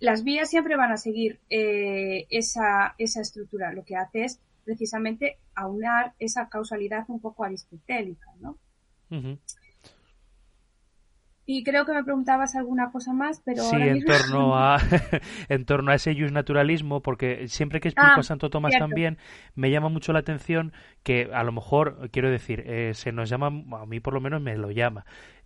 [0.00, 3.72] Las vías siempre van a seguir esa, esa estructura.
[3.72, 8.58] Lo que hace es precisamente aunar esa causalidad un poco aristotélica, ¿no?
[11.44, 14.78] Y creo que me preguntabas alguna cosa más, pero sí, en torno a
[15.48, 19.18] en torno a ese naturalismo, porque siempre que explico a ah, Santo Tomás también
[19.56, 23.48] me llama mucho la atención que a lo mejor quiero decir eh, se nos llama
[23.48, 25.04] a mí por lo menos me lo llama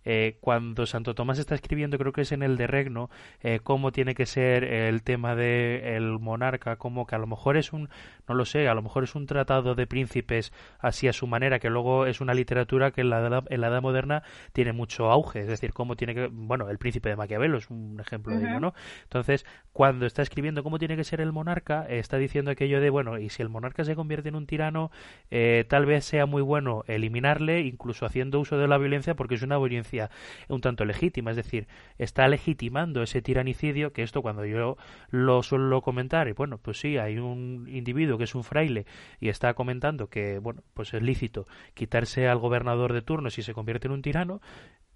[0.09, 3.09] eh, cuando Santo Tomás está escribiendo, creo que es en el de Regno,
[3.41, 7.57] eh, cómo tiene que ser el tema de el monarca, como que a lo mejor
[7.57, 7.89] es un,
[8.25, 11.59] no lo sé, a lo mejor es un tratado de príncipes así a su manera,
[11.59, 15.11] que luego es una literatura que en la, edad, en la edad moderna tiene mucho
[15.11, 18.47] auge, es decir, cómo tiene que, bueno, el príncipe de Maquiavelo es un ejemplo de
[18.47, 18.73] ello, ¿no?
[19.03, 23.17] Entonces, cuando está escribiendo cómo tiene que ser el monarca, está diciendo aquello de, bueno,
[23.17, 24.89] y si el monarca se convierte en un tirano,
[25.31, 29.41] eh, tal vez sea muy bueno eliminarle, incluso haciendo uso de la violencia, porque es
[29.41, 29.96] una violencia
[30.47, 34.77] un tanto legítima, es decir, está legitimando ese tiranicidio, que esto cuando yo
[35.09, 38.85] lo suelo comentar, y bueno, pues sí, hay un individuo que es un fraile
[39.19, 43.53] y está comentando que, bueno, pues es lícito quitarse al gobernador de turno si se
[43.53, 44.41] convierte en un tirano,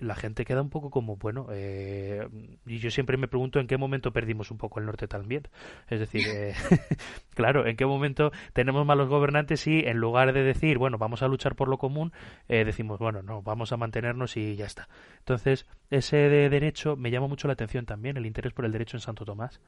[0.02, 2.28] la gente queda un poco como, bueno, eh,
[2.66, 5.48] y yo siempre me pregunto en qué momento perdimos un poco el norte también.
[5.90, 6.54] Es decir, eh,
[7.36, 11.28] claro, en qué momento tenemos malos gobernantes y en lugar de decir, bueno, vamos a
[11.28, 12.12] luchar por lo común,
[12.50, 14.90] eh, decimos, bueno, no, vamos a mantenernos y ya está.
[15.20, 18.98] Entonces, ese de derecho me llama mucho la atención también, el interés por el derecho
[18.98, 19.62] en Santo Tomás.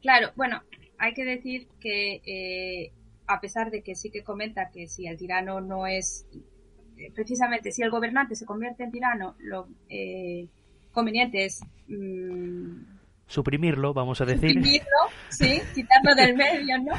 [0.00, 0.62] Claro, bueno,
[0.98, 2.92] hay que decir que
[3.26, 6.28] a pesar de que sí que comenta que si el tirano no es
[7.14, 10.46] precisamente si el gobernante se convierte en tirano, lo eh,
[10.92, 12.82] conveniente es mm,
[13.26, 14.54] suprimirlo, vamos a decir.
[14.54, 16.94] Suprimirlo, sí, quitarlo del medio, ¿no?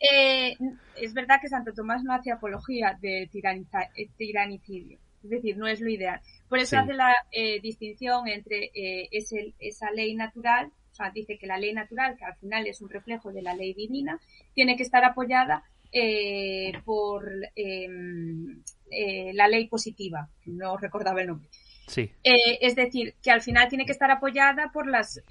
[0.00, 0.56] Eh,
[0.96, 5.80] es verdad que Santo Tomás no hace apología de eh, tiranicidio, es decir, no es
[5.80, 6.20] lo ideal.
[6.48, 7.14] Por eso hace la
[7.62, 12.66] distinción entre esa ley natural, o sea, dice que la ley natural, que al final
[12.66, 14.18] es un reflejo de la ley divina,
[14.54, 21.48] tiene que estar apoyada eh, por em, eh, la ley positiva, no recordaba el nombre.
[21.86, 22.10] Sí.
[22.22, 25.22] Eh, es decir, que al final tiene que estar apoyada por las,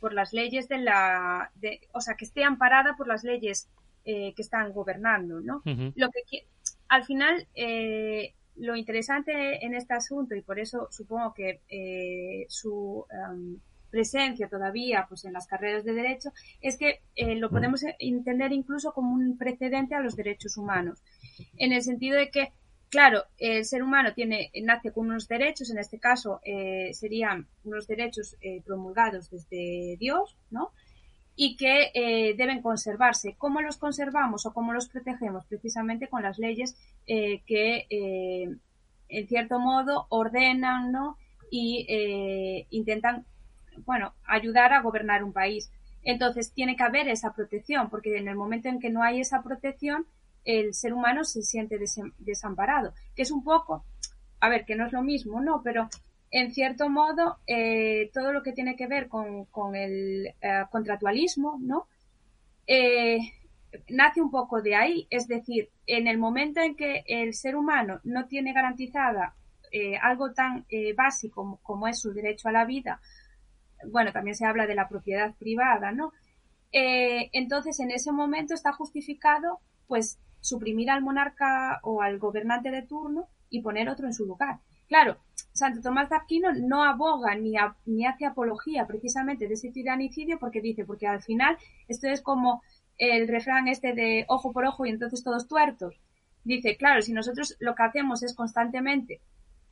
[0.00, 1.52] por las leyes de la,
[1.92, 3.68] o sea, que esté amparada por las leyes
[4.04, 5.62] que están gobernando, ¿no?
[5.94, 6.46] Lo que
[6.88, 7.46] al final
[8.56, 13.60] lo interesante en este asunto y por eso supongo que su em,
[13.94, 18.92] presencia todavía pues en las carreras de derecho es que eh, lo podemos entender incluso
[18.92, 21.00] como un precedente a los derechos humanos
[21.56, 22.52] en el sentido de que
[22.88, 27.86] claro el ser humano tiene nace con unos derechos en este caso eh, serían unos
[27.86, 30.72] derechos eh, promulgados desde Dios no
[31.36, 31.90] y que
[32.38, 33.34] deben conservarse.
[33.36, 35.44] ¿Cómo los conservamos o cómo los protegemos?
[35.46, 37.86] Precisamente con las leyes que,
[39.08, 41.18] en cierto modo, ordenan ¿no?
[41.50, 41.88] y
[42.70, 43.26] intentan
[43.84, 45.70] bueno, ayudar a gobernar un país.
[46.02, 49.42] Entonces tiene que haber esa protección, porque en el momento en que no hay esa
[49.42, 50.06] protección,
[50.44, 51.78] el ser humano se siente
[52.18, 53.84] desamparado, que es un poco,
[54.40, 55.62] a ver, que no es lo mismo, ¿no?
[55.62, 55.88] Pero
[56.34, 61.86] en cierto modo, eh, todo lo que tiene que ver con, el eh, contractualismo, ¿no?
[62.66, 63.18] Eh,
[63.88, 68.00] nace un poco de ahí, es decir, en el momento en que el ser humano
[68.02, 69.36] no tiene garantizada
[70.02, 70.64] algo tan
[70.96, 73.00] básico como, es su derecho a la vida,
[73.90, 76.12] bueno, también se habla de la propiedad privada, ¿no?
[76.72, 82.82] Eh, entonces, en ese momento está justificado, pues, suprimir al monarca o al gobernante de
[82.82, 84.58] turno y poner otro en su lugar.
[84.88, 85.16] Claro,
[85.52, 86.16] Santo Tomás de
[86.62, 87.54] no aboga ni,
[87.86, 91.56] ni hace apología precisamente de ese tiranicidio porque dice, porque al final
[91.88, 92.62] esto es como
[92.98, 96.00] el refrán este de ojo por ojo y entonces todos tuertos.
[96.44, 99.20] Dice, claro, si nosotros lo que hacemos es constantemente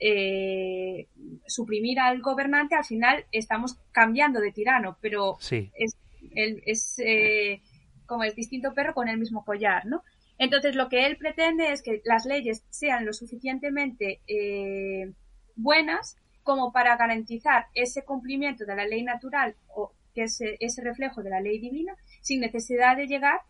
[0.05, 1.07] eh,
[1.47, 5.97] suprimir al gobernante, al final estamos cambiando de tirano, pero es,
[6.35, 7.63] es eh,
[8.05, 10.03] como el distinto perro con el mismo collar, ¿no?
[10.39, 15.13] Entonces, lo que él pretende es que las leyes sean lo suficientemente eh,
[15.55, 21.23] buenas como para garantizar ese cumplimiento de la ley natural o que es ese reflejo
[21.23, 23.41] de la ley divina sin necesidad de llegar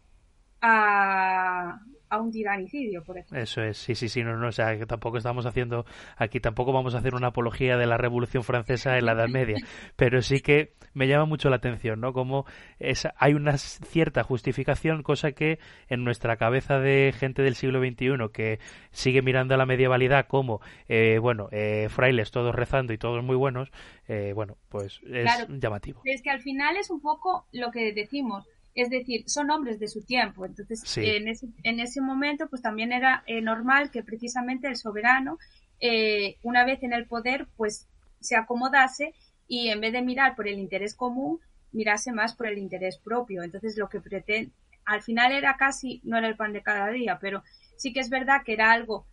[0.62, 1.80] a,
[2.12, 3.40] a un tiranicidio, por ejemplo.
[3.40, 5.86] Eso es, sí, sí, sí, no, no, o sea, que tampoco estamos haciendo,
[6.18, 9.56] aquí tampoco vamos a hacer una apología de la Revolución Francesa en la Edad Media,
[9.96, 12.12] pero sí que me llama mucho la atención, ¿no?
[12.12, 12.44] Como
[12.78, 15.58] es, hay una cierta justificación, cosa que
[15.88, 18.58] en nuestra cabeza de gente del siglo XXI que
[18.90, 23.36] sigue mirando a la medievalidad como, eh, bueno, eh, frailes todos rezando y todos muy
[23.36, 23.70] buenos,
[24.06, 26.02] eh, bueno, pues es llamativo.
[26.04, 29.88] Es que al final es un poco lo que decimos, es decir, son hombres de
[29.88, 30.44] su tiempo.
[30.46, 35.38] Entonces, en, ese, en ese momento, pues también era eh, normal que precisamente el soberano,
[35.80, 37.88] eh, una vez en el poder, pues
[38.20, 39.14] se acomodase
[39.46, 41.40] y en vez de mirar por el interés común,
[41.72, 43.42] mirase más por el interés propio.
[43.42, 44.52] Entonces, lo que pretende,
[44.84, 47.42] al final era casi, no era el pan de cada día, pero
[47.76, 49.06] sí que es verdad que era algo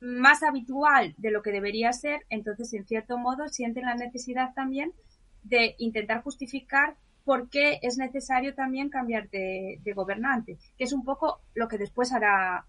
[0.00, 4.92] más habitual de lo que debería ser, entonces en cierto modo sienten la necesidad también
[5.44, 11.40] de intentar justificar por qué es necesario también cambiar de, gobernante, que es un poco
[11.54, 12.66] lo que después hará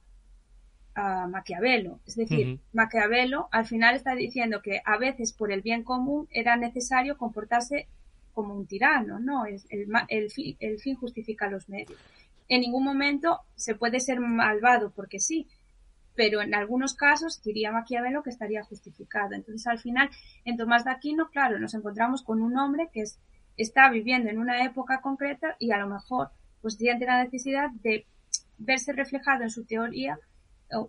[0.96, 2.00] a Maquiavelo.
[2.06, 6.56] Es decir, Maquiavelo al final está diciendo que a veces por el bien común era
[6.56, 7.88] necesario comportarse
[8.34, 9.46] como un tirano, ¿no?
[9.46, 9.62] El,
[10.08, 12.00] el, fin, el fin justifica los medios.
[12.48, 15.48] En ningún momento se puede ser malvado porque sí,
[16.16, 19.34] pero en algunos casos diría Maquiavelo que estaría justificado.
[19.34, 20.10] Entonces, al final,
[20.46, 23.20] en Tomás de Aquino, claro, nos encontramos con un hombre que es
[23.58, 26.30] está viviendo en una época concreta y a lo mejor
[26.62, 28.06] pues siente la necesidad de
[28.58, 30.20] verse reflejado en su teoría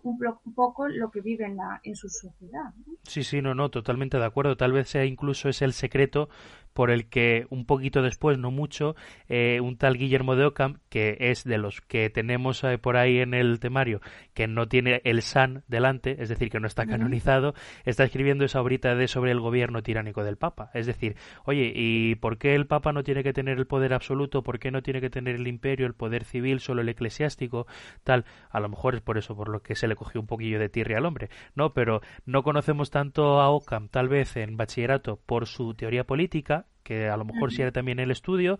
[0.03, 0.17] un,
[0.55, 2.73] poco lo que vive en, la, en su sociedad.
[3.03, 4.57] Sí, sí, no, no, totalmente de acuerdo.
[4.57, 6.29] Tal vez sea incluso es el secreto
[6.73, 8.95] por el que un poquito después, no mucho,
[9.29, 13.19] eh, un tal Guillermo de Ockham, que es de los que tenemos eh, por ahí
[13.19, 14.01] en el temario,
[14.33, 17.53] que no tiene el san delante, es decir, que no está canonizado,
[17.85, 20.69] está escribiendo esa obrita de sobre el gobierno tiránico del Papa.
[20.73, 21.15] Es decir,
[21.45, 24.43] oye, ¿y por qué el Papa no tiene que tener el poder absoluto?
[24.43, 27.67] ¿Por qué no tiene que tener el imperio, el poder civil, solo el eclesiástico?
[28.03, 30.59] Tal, a lo mejor es por eso por lo que se le cogió un poquillo
[30.59, 31.73] de tirria al hombre, ¿no?
[31.73, 37.09] Pero no conocemos tanto a Ockham, tal vez en bachillerato, por su teoría política, que
[37.09, 38.59] a lo mejor sí era también el estudio,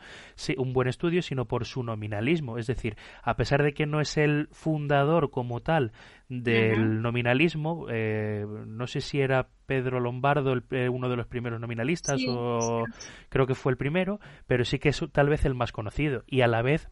[0.58, 2.58] un buen estudio, sino por su nominalismo.
[2.58, 5.94] Es decir, a pesar de que no es el fundador como tal
[6.28, 12.22] del nominalismo, eh, no sé si era Pedro Lombardo eh, uno de los primeros nominalistas
[12.28, 12.84] o
[13.30, 16.26] creo que fue el primero, pero sí que es tal vez el más conocido.
[16.28, 16.90] Y a la vez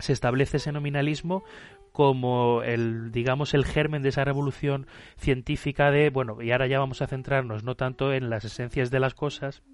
[0.00, 1.44] se establece ese nominalismo
[1.92, 4.86] como el digamos el germen de esa revolución
[5.16, 9.00] científica de bueno y ahora ya vamos a centrarnos no tanto en las esencias de
[9.00, 9.64] las cosas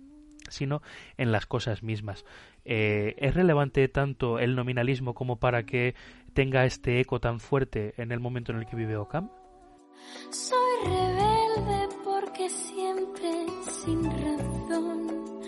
[0.54, 0.82] sino
[1.18, 2.24] en las cosas mismas.
[2.64, 5.94] Eh, ¿Es relevante tanto el nominalismo como para que
[6.32, 9.30] tenga este eco tan fuerte en el momento en el que vive Ockham?
[10.30, 15.40] Soy rebelde porque siempre sin razón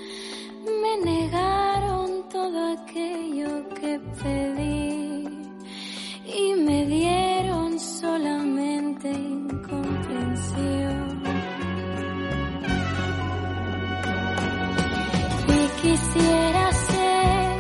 [0.82, 5.28] me negaron todo aquello que pedí
[6.26, 7.35] y me dieron
[15.96, 17.58] Quisiera ser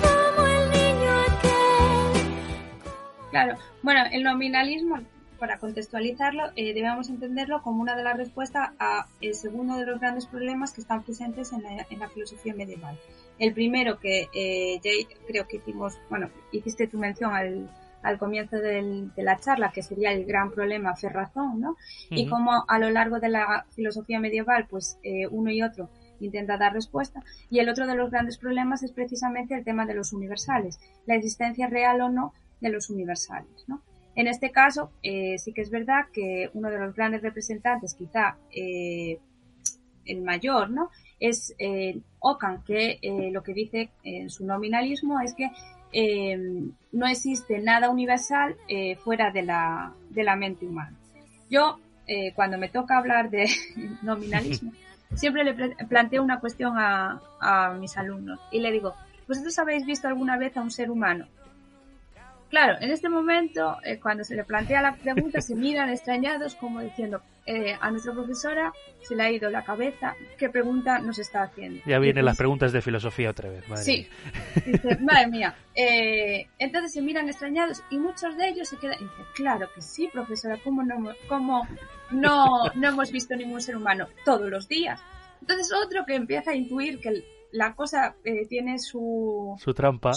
[0.00, 2.32] como el niño aquel.
[3.30, 5.00] Claro, bueno, el nominalismo,
[5.38, 10.00] para contextualizarlo, eh, debemos entenderlo como una de las respuestas a el segundo de los
[10.00, 12.98] grandes problemas que están presentes en la, filosofía medieval.
[13.38, 14.90] El primero que eh, ya
[15.26, 17.68] creo que hicimos, bueno, hiciste tu mención al,
[18.02, 21.76] al comienzo del, de la charla, que sería el gran problema Ferrazón, ¿no?
[22.08, 25.90] Y como a lo largo de la filosofía medieval, pues eh, uno y otro
[26.20, 27.22] intenta dar respuesta.
[27.50, 31.14] Y el otro de los grandes problemas es precisamente el tema de los universales, la
[31.14, 33.64] existencia real o no de los universales.
[33.66, 33.82] ¿no?
[34.18, 38.36] En este caso, eh, sí que es verdad que uno de los grandes representantes, quizá
[38.50, 39.20] eh,
[40.04, 40.90] el mayor, ¿no?
[41.20, 45.50] es eh, Ockham, que eh, lo que dice en su nominalismo es que
[46.92, 48.56] no existe nada universal
[49.04, 50.98] fuera de la, de la mente humana.
[51.48, 51.78] Yo,
[52.34, 53.46] cuando me toca hablar de
[54.02, 54.72] nominalismo,
[55.14, 55.54] siempre le
[55.86, 57.20] planteo una cuestión a,
[57.78, 58.94] mis alumnos y le digo,
[59.26, 61.26] ¿vosotros habéis visto alguna vez a un ser humano?
[62.50, 66.80] Claro, en este momento, eh, cuando se le plantea la pregunta, se miran extrañados como
[66.80, 68.72] diciendo, eh, a nuestra profesora
[69.02, 71.82] se le ha ido la cabeza, ¿qué pregunta nos está haciendo?
[71.84, 74.62] Ya vienen las preguntas de filosofía otra vez, madre Sí, mía.
[74.66, 75.54] dice, madre mía.
[75.74, 79.82] Eh, entonces se miran extrañados y muchos de ellos se quedan y dicen, claro que
[79.82, 81.68] sí, profesora, ¿cómo no, hemos- cómo
[82.10, 85.00] no, no hemos visto ningún ser humano todos los días?
[85.42, 87.22] Entonces otro que empieza a intuir que
[87.52, 90.12] la cosa eh, tiene su, Su trampa.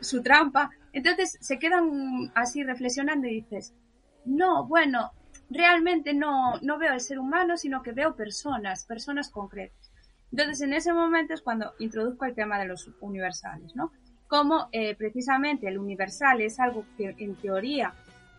[0.00, 0.70] su trampa.
[0.94, 3.74] Entonces se quedan así reflexionando y dices,
[4.24, 5.12] no, bueno,
[5.50, 9.90] realmente no, no veo el ser humano, sino que veo personas, personas concretas.
[10.30, 13.92] Entonces en ese momento es cuando introduzco el tema de los universales, ¿no?
[14.28, 17.92] Como eh, precisamente el universal es algo que en teoría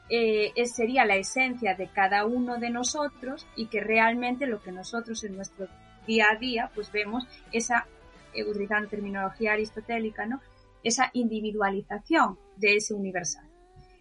[0.09, 4.71] eh, es- sería la esencia de cada uno de nosotros y que realmente lo que
[4.71, 5.67] nosotros en nuestro
[6.07, 7.85] día a día pues vemos esa,
[8.33, 10.41] eh, utilizando terminología aristotélica, ¿no?
[10.85, 13.45] Esa individualización de ese universal.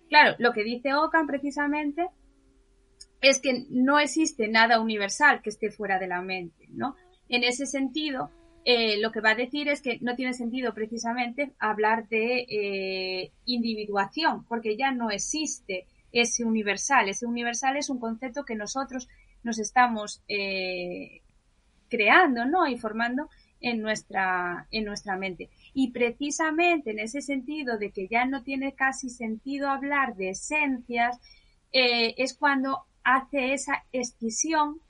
[0.09, 2.07] Claro, lo que dice Ockham precisamente
[3.21, 6.95] es que no existe nada universal que esté fuera de la mente, ¿no?
[7.29, 8.31] En ese sentido,
[8.67, 13.33] eh, lo que va a decir es que no tiene sentido precisamente hablar de eh,
[13.47, 17.09] individuación, porque ya no existe ese universal.
[17.09, 19.09] Ese universal es un concepto que nosotros
[19.43, 21.23] nos estamos eh,
[21.89, 22.67] creando, ¿no?
[22.67, 23.31] Y formando
[23.61, 25.49] en nuestra, en nuestra mente.
[25.75, 31.21] Y precisamente en ese sentido de que ya no tiene casi sentido hablar de esencias,
[31.73, 34.81] eh, es cuando hace esa escisión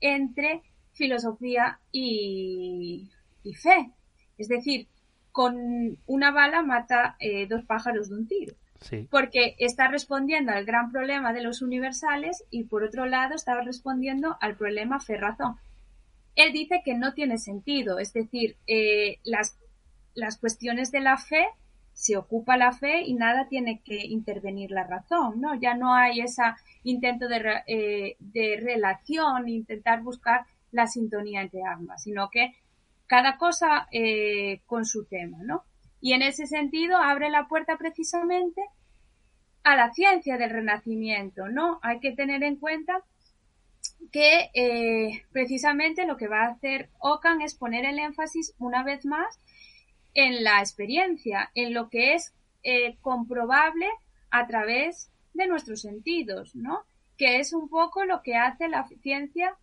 [0.00, 3.08] entre filosofía y,
[3.44, 3.90] y fe.
[4.36, 4.88] Es decir,
[5.32, 9.06] con una bala mata eh, dos pájaros de un tiro Sí.
[9.10, 14.38] porque está respondiendo al gran problema de los universales y por otro lado está respondiendo
[14.40, 15.56] al problema fe-razón.
[16.34, 19.58] Él dice que no tiene sentido, es decir, eh, las,
[20.20, 21.46] las cuestiones de la fe
[21.92, 25.54] se ocupa la fe y nada tiene que intervenir la razón, ¿no?
[25.54, 26.42] Ya no hay ese
[26.84, 32.54] intento de, eh, de relación, intentar buscar la sintonía entre ambas, sino que
[33.06, 35.64] cada cosa eh, con su tema, ¿no?
[36.00, 38.62] Y en ese sentido abre la puerta precisamente
[39.64, 41.80] a la ciencia del renacimiento, ¿no?
[41.82, 43.02] Hay que tener en cuenta
[44.12, 49.04] que eh, precisamente lo que va a hacer Ockham es poner el énfasis una vez
[49.04, 49.38] más
[50.14, 53.86] en la experiencia, en lo que es eh, comprobable
[54.30, 56.82] a través de nuestros sentidos, ¿no?
[57.16, 59.56] Que es un poco lo que hace la ciencia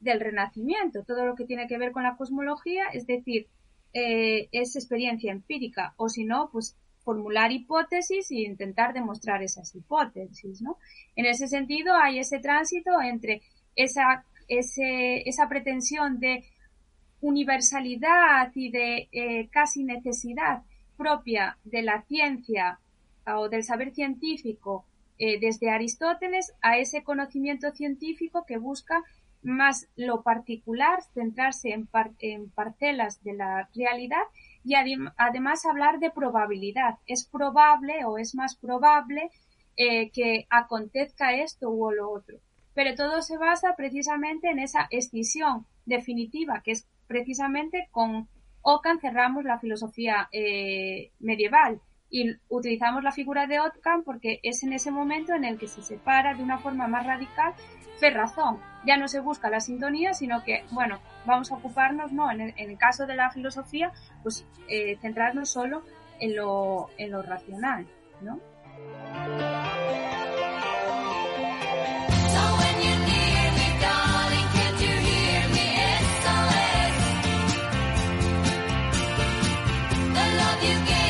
[0.00, 3.48] del renacimiento, todo lo que tiene que ver con la cosmología, es decir,
[3.92, 10.60] eh, es experiencia empírica, o si no, pues formular hipótesis e intentar demostrar esas hipótesis,
[10.60, 10.78] ¿no?
[11.14, 13.42] En ese sentido hay ese tránsito entre
[13.76, 16.44] esa, ese, esa pretensión de
[17.32, 20.62] universalidad y de eh, casi necesidad
[20.96, 22.78] propia de la ciencia
[23.26, 24.84] o del saber científico
[25.18, 29.02] eh, desde Aristóteles a ese conocimiento científico que busca
[29.42, 34.24] más lo particular, centrarse en, par- en parcelas de la realidad
[34.64, 34.74] y
[35.16, 36.98] además hablar de probabilidad.
[37.06, 39.30] Es probable o es más probable
[39.76, 42.36] eh, que acontezca esto u lo otro.
[42.74, 48.28] Pero todo se basa precisamente en esa escisión definitiva, que es precisamente con
[48.62, 51.80] Ockham cerramos la filosofía eh, medieval
[52.10, 55.82] y utilizamos la figura de Ockham porque es en ese momento en el que se
[55.82, 57.54] separa de una forma más radical
[57.98, 58.60] fe razón.
[58.84, 62.30] Ya no se busca la sintonía, sino que, bueno, vamos a ocuparnos, ¿no?
[62.30, 63.92] En el, en el caso de la filosofía,
[64.22, 65.82] pues eh, centrarnos solo
[66.20, 67.86] en lo, en lo racional,
[68.20, 68.40] ¿no?
[80.62, 81.05] You gave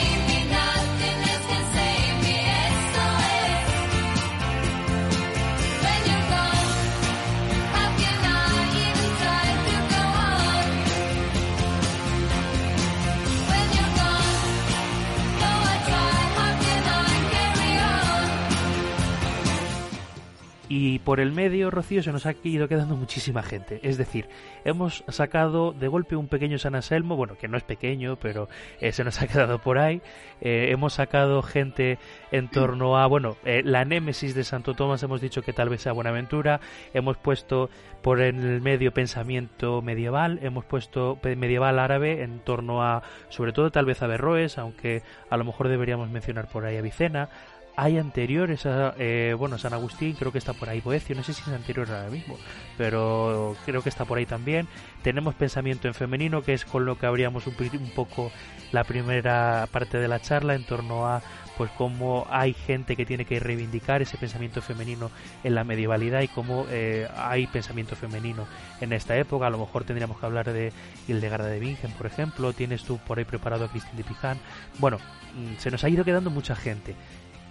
[20.68, 23.78] Y por el medio, Rocío, se nos ha ido quedando muchísima gente.
[23.84, 24.28] Es decir,
[24.64, 28.48] hemos sacado de golpe un pequeño San Anselmo, bueno, que no es pequeño, pero
[28.80, 30.02] eh, se nos ha quedado por ahí.
[30.40, 31.98] Eh, hemos sacado gente
[32.32, 35.82] en torno a, bueno, eh, la némesis de Santo Tomás, hemos dicho que tal vez
[35.82, 36.60] sea Buenaventura.
[36.92, 37.70] Hemos puesto
[38.02, 43.84] por el medio pensamiento medieval, hemos puesto medieval árabe en torno a, sobre todo tal
[43.84, 47.28] vez a Berroes, aunque a lo mejor deberíamos mencionar por ahí a Vicena
[47.76, 51.34] hay anteriores a, eh, bueno, San Agustín, creo que está por ahí Boecio, no sé
[51.34, 52.36] si es anterior ahora mismo,
[52.78, 54.66] pero creo que está por ahí también.
[55.02, 58.32] Tenemos pensamiento en femenino, que es con lo que abríamos un, un poco
[58.72, 61.22] la primera parte de la charla en torno a
[61.56, 65.10] pues cómo hay gente que tiene que reivindicar ese pensamiento femenino
[65.42, 68.46] en la medievalidad y cómo eh, hay pensamiento femenino
[68.80, 69.46] en esta época.
[69.46, 70.72] A lo mejor tendríamos que hablar de
[71.08, 72.52] Hildegarda de Bingen, por ejemplo.
[72.52, 74.38] Tienes tú por ahí preparado a Cristín de Pizan.
[74.78, 74.98] Bueno,
[75.34, 76.94] mm, se nos ha ido quedando mucha gente.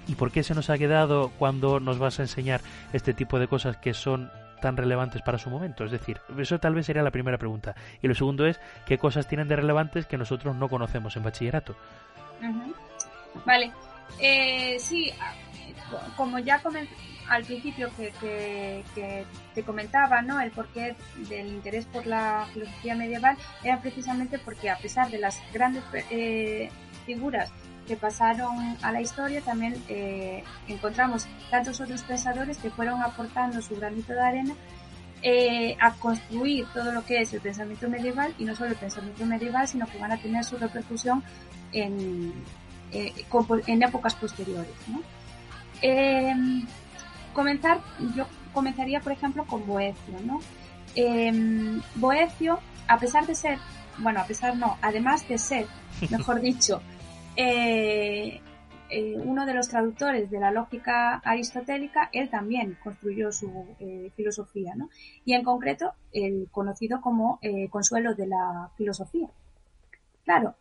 [0.08, 2.62] ¿Y por qué se nos ha quedado cuando nos vas a enseñar
[2.94, 4.32] este tipo de cosas que son
[4.62, 5.84] tan relevantes para su momento?
[5.84, 7.76] Es decir, eso tal vez sería la primera pregunta.
[8.02, 11.76] Y lo segundo es, ¿qué cosas tienen de relevantes que nosotros no conocemos en bachillerato?
[12.42, 12.74] Ujú.
[13.46, 13.72] Vale.
[14.20, 15.12] Eh, sí,
[16.16, 16.88] como ya comen-
[17.28, 19.26] al principio que, que- que
[19.56, 20.40] te comentaba, ¿no?
[20.40, 20.96] El porqué
[21.28, 26.70] del interés por la filosofía medieval era precisamente porque a pesar de las grandes eh,
[27.08, 27.52] figuras
[27.88, 33.76] que pasaron a la historia, también eh, encontramos tantos otros pensadores que fueron aportando su
[33.76, 34.56] granito de arena
[35.22, 39.26] eh, a construir todo lo que es el pensamiento medieval y no solo el pensamiento
[39.26, 41.24] medieval, sino que van a tener su repercusión
[41.72, 42.32] en,
[42.92, 43.14] eh,
[43.68, 44.74] en épocas posteriores.
[44.88, 45.02] ¿no?
[45.82, 46.34] Eh,
[47.34, 47.80] comenzar,
[48.16, 50.20] yo comenzaría, por ejemplo, con Boecio.
[50.24, 50.40] ¿no?
[50.96, 53.58] Eh, Boecio, a pesar de ser,
[53.98, 55.68] bueno, a pesar no, además de ser,
[56.10, 56.82] mejor dicho,
[57.36, 58.42] eh,
[58.90, 64.74] eh, uno de los traductores de la lógica aristotélica, él también construyó su eh, filosofía,
[64.76, 64.90] ¿no?
[65.26, 69.28] Y en concreto, el conocido como consuelo de la filosofía.
[70.24, 70.56] Claro,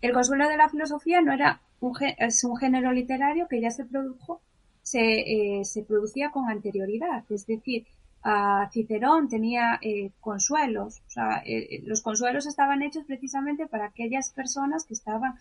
[0.00, 3.84] el consuelo de la filosofía no era un, es un género literario que ya se
[3.84, 4.40] produjo,
[4.82, 7.86] se, producía con anterioridad, es decir,
[8.24, 9.80] a Cicerón tenía
[10.20, 11.42] consuelos, o sea,
[11.84, 15.34] los consuelos estaban hechos precisamente para aquellas personas que estaban,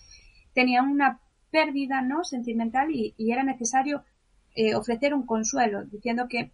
[0.53, 1.19] tenían una
[1.51, 4.03] pérdida no sentimental y, y era necesario
[4.55, 6.51] eh, ofrecer un consuelo, diciendo que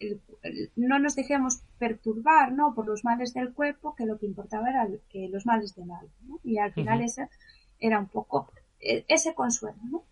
[0.00, 2.74] el- el- no nos dejemos perturbar ¿no?
[2.74, 5.90] por los males del cuerpo, que lo que importaba era el- eh, los males del
[5.90, 6.10] alma.
[6.26, 6.40] ¿no?
[6.44, 7.06] Y al final Ujú.
[7.06, 7.28] ese
[7.78, 9.78] era un poco eh, ese consuelo.
[9.84, 10.02] ¿no?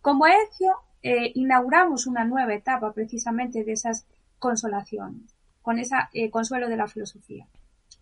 [0.00, 0.72] Con Boecio
[1.02, 4.06] eh, inauguramos una nueva etapa precisamente de esas
[4.38, 5.94] consolaciones, con ese
[6.30, 7.46] consuelo de la filosofía.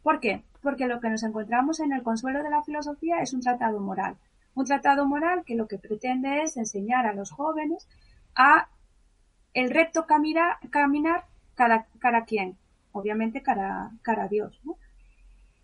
[0.03, 0.45] ¿Por qué?
[0.63, 4.17] Porque lo que nos encontramos en el consuelo de la filosofía es un tratado moral.
[4.57, 7.87] Un tratado moral que lo que pretende es enseñar a los jóvenes
[8.35, 8.69] a
[9.55, 12.57] el recto camina- caminar cada, cada quien,
[12.93, 14.61] obviamente cara, cara a Dios.
[14.65, 14.77] ¿no?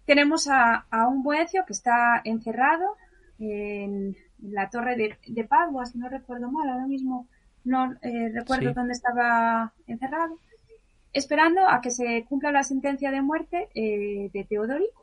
[0.06, 2.96] Tenemos a, a un Boecio que está encerrado
[3.38, 7.26] en, en la torre de, de Padua, si no recuerdo mal, ahora mismo
[7.64, 8.74] no eh, recuerdo Sí.
[8.74, 10.38] dónde estaba encerrado,
[11.12, 15.01] esperando a que se cumpla la sentencia de muerte eh, de Teodorico.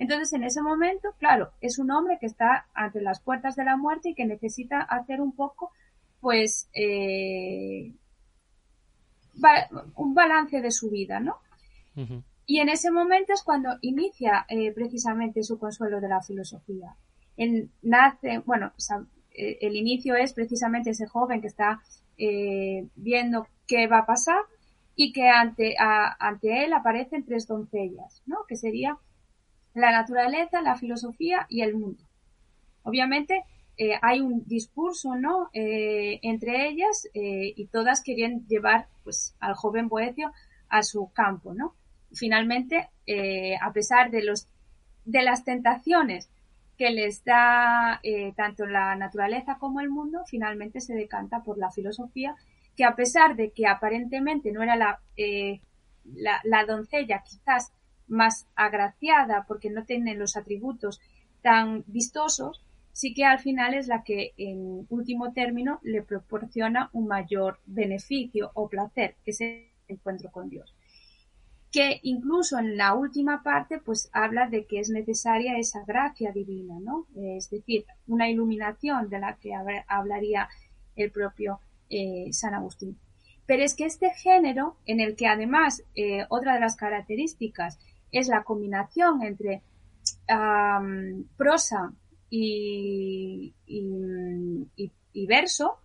[0.00, 3.76] Entonces, en ese momento, claro, es un hombre que está ante las puertas de la
[3.76, 5.70] muerte y que necesita hacer un poco,
[6.20, 7.92] pues, eh,
[9.96, 11.36] un balance de su vida, ¿no?
[12.46, 16.94] Y en ese momento es cuando inicia eh, precisamente su consuelo de la filosofía.
[17.36, 18.72] En, nace, bueno,
[19.32, 21.80] eh, el inicio es precisamente ese joven que está
[22.18, 24.40] eh, viendo qué va a pasar
[24.96, 28.38] y que ante, a- ante él aparecen tres doncellas, ¿no?
[28.48, 28.96] Que sería
[29.74, 32.02] la naturaleza, la filosofía y el mundo.
[32.82, 33.44] Obviamente
[33.76, 35.48] eh, hay un discurso, ¿no?
[35.54, 40.32] Eh, entre ellas eh, y todas querían llevar, pues, al joven Boecio
[40.68, 41.74] a su campo, ¿no?
[42.12, 44.48] Finalmente, eh, a pesar de los
[45.06, 46.28] de las tentaciones
[46.76, 48.00] que les da
[48.36, 52.36] tanto la naturaleza como el mundo, finalmente se decanta por la filosofía,
[52.76, 55.00] que a pesar de que aparentemente no era la,
[56.04, 57.72] la, la doncella quizás
[58.10, 61.00] más agraciada porque no tiene los atributos
[61.42, 67.06] tan vistosos, sí que al final es la que en último término le proporciona un
[67.06, 70.74] mayor beneficio o placer, que es el encuentro con Dios
[71.72, 76.74] que incluso en la última parte pues habla de que es necesaria esa gracia divina,
[76.80, 77.06] ¿no?
[77.16, 80.48] Es decir, una iluminación de la que habla- hablaría
[80.96, 82.98] el propio eh, San Agustín.
[83.46, 87.78] Pero es que este género, en el que además eh, otra de las características
[88.12, 89.62] es la combinación entre
[90.28, 91.92] am, prosa
[92.30, 93.52] y,
[95.28, 95.78] verso,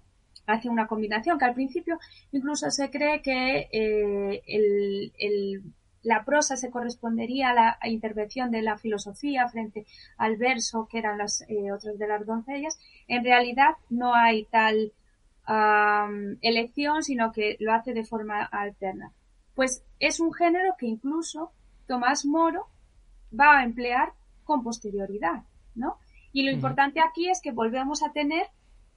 [0.47, 1.97] hace una combinación que al principio
[2.31, 5.63] incluso se cree que eh, el-
[6.03, 11.17] la prosa se correspondería a la intervención de la filosofía frente al verso que eran
[11.17, 12.77] las eh, otras de las doncellas.
[13.07, 14.93] En realidad no hay tal
[16.41, 19.11] elección, sino que lo hace de forma alterna.
[19.55, 21.51] Pues es un género que incluso
[21.87, 22.67] Tomás Moro
[23.37, 24.13] va a emplear
[24.43, 25.43] con posterioridad,
[25.75, 25.97] ¿no?
[26.31, 28.47] Y lo importante aquí es que volvemos a tener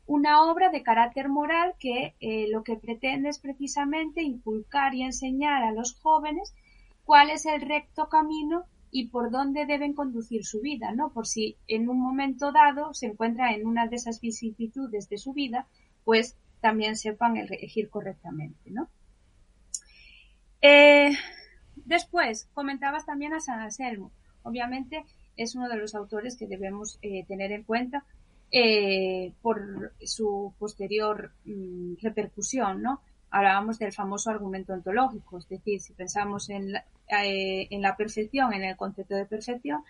[0.06, 5.62] una obra de carácter moral que eh, lo que pretende es precisamente inculcar y enseñar
[5.62, 6.54] a los jóvenes
[7.04, 11.12] cuál es el recto camino y por dónde deben conducir su vida, ¿no?
[11.12, 15.34] Por si en un momento dado se encuentra en una de esas vicisitudes de su
[15.34, 15.66] vida,
[16.04, 18.88] pues también sepan elegir correctamente, ¿no?
[20.60, 21.12] Eh,
[21.88, 24.12] después, comentabas también a San Anselmo.
[24.42, 25.04] Obviamente
[25.36, 28.04] es uno de los autores que debemos eh, tener en cuenta
[28.50, 33.00] eh, por su posterior mm, repercusión, ¿no?
[33.30, 36.84] Hablábamos del famoso argumento ontológico, es decir, si pensamos en la,
[37.24, 39.82] eh, perfección, en el concepto de perfección,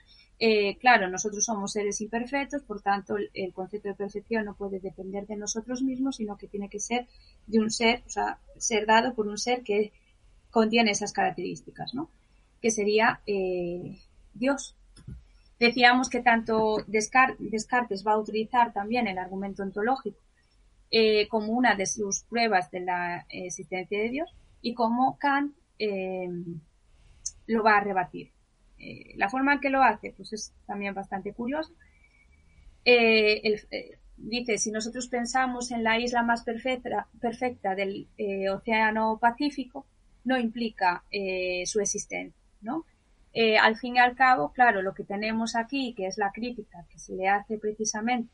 [0.80, 5.26] claro, nosotros somos seres imperfectos, por tanto, el, el, concepto de perfección no puede depender
[5.26, 7.06] de nosotros mismos, sino que tiene que ser
[7.46, 9.92] de un ser, o sea, ser dado por un ser que
[10.50, 12.10] contiene esas características, ¿no?
[12.60, 13.98] Que sería eh,
[14.34, 14.74] Dios.
[15.58, 20.18] Decíamos que tanto Descartes va a utilizar también el argumento ontológico
[20.90, 24.30] eh, como una de sus pruebas de la existencia de Dios
[24.62, 26.28] y como Kant eh,
[27.46, 28.30] lo va a rebatir.
[29.16, 31.72] La forma en que lo hace pues es también bastante curiosa.
[34.16, 38.06] Dice, si nosotros pensamos en la isla más perfecta del
[38.48, 39.84] Océano Pacífico,
[40.28, 41.02] no implica
[41.64, 42.84] su existencia, ¿no?
[43.62, 46.98] al fin y al cabo, claro, lo que tenemos aquí, que es la crítica que
[46.98, 48.32] se le hace precisamente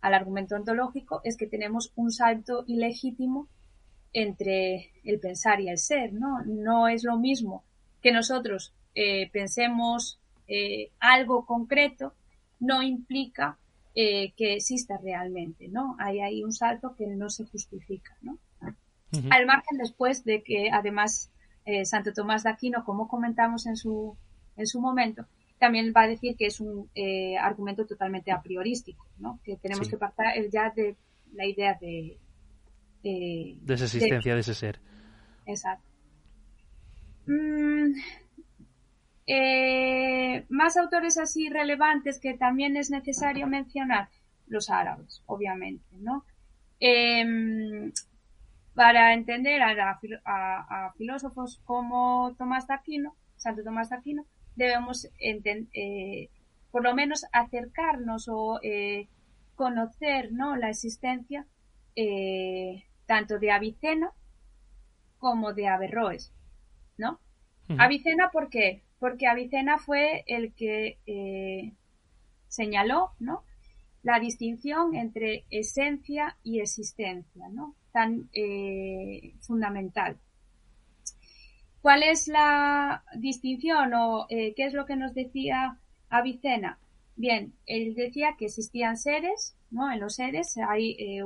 [0.00, 3.48] al argumento ontológico, es que tenemos un salto ilegítimo
[4.12, 6.42] entre el pensar y el ser, ¿no?
[6.44, 7.64] No es lo mismo
[8.02, 10.18] que nosotros eh, pensemos
[10.48, 12.14] eh, algo concreto,
[12.58, 13.58] no implica
[13.94, 15.96] eh, que exista realmente, ¿no?
[15.98, 18.38] Hay ahí un salto que no se justifica, ¿no?
[18.62, 19.28] Uh -huh.
[19.30, 21.29] Al margen después de que además
[21.84, 24.16] Santo Tomás de Aquino, como comentamos en su,
[24.56, 25.26] en su momento,
[25.58, 26.90] también va a decir que es un
[27.40, 29.40] argumento totalmente a priorístico, ¿no?
[29.44, 29.92] Que tenemos sí.
[29.92, 30.96] que partir ya de
[31.32, 32.18] la idea de,
[33.02, 34.80] de, de esa existencia, de, de ese ser.
[35.46, 35.86] Exacto.
[37.26, 37.92] Mm,
[39.26, 44.08] eh, más autores así relevantes que también es necesario mencionar,
[44.46, 46.24] los árabes, obviamente, ¿no?
[46.80, 47.92] Eh,
[48.74, 54.24] para entender a, la, a, a, filósofos como Tomás de Aquino, Santo Tomás de Aquino,
[54.56, 56.28] debemos eh,
[56.70, 59.08] por lo menos acercarnos o eh,
[59.54, 60.56] conocer ¿no?
[60.56, 61.46] la existencia
[61.96, 64.12] eh, tanto de Avicena
[65.18, 66.32] como de Averroes,
[66.96, 67.20] ¿no?
[67.68, 67.84] Uh -huh.
[67.84, 68.82] Avicena, ¿por qué?
[68.98, 71.72] Porque Avicena fue el que eh,
[72.48, 73.44] señaló, ¿no?
[74.02, 77.74] La distinción entre esencia y existencia, ¿no?
[77.92, 80.16] Tan eh, fundamental.
[81.82, 85.78] ¿Cuál es la distinción o eh, qué es lo que nos decía
[86.10, 86.78] Avicena?
[87.16, 89.90] Bien, él decía que existían seres, ¿no?
[89.90, 91.22] En los seres hay eh,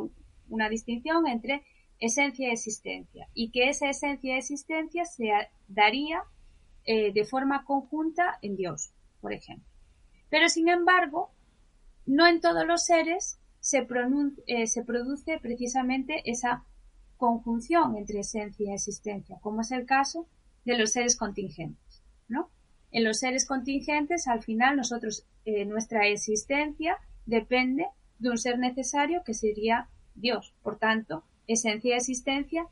[0.49, 1.65] una distinción entre
[1.99, 5.31] esencia y existencia y que esa esencia y existencia se
[5.69, 6.23] daría
[6.85, 9.67] eh, de forma conjunta en Dios, por ejemplo.
[10.29, 11.31] Pero sin embargo,
[12.07, 13.87] no en todos los seres se,
[14.47, 16.65] eh, se produce precisamente esa
[17.17, 20.29] conjunción entre esencia y existencia, como es el caso
[20.67, 22.51] de los seres contingentes, ¿no?
[22.91, 27.87] En los seres contingentes, al final, nosotros, eh, nuestra existencia depende
[28.19, 30.53] de un ser necesario que sería Dios.
[30.63, 32.67] Por tanto, esencia y existencia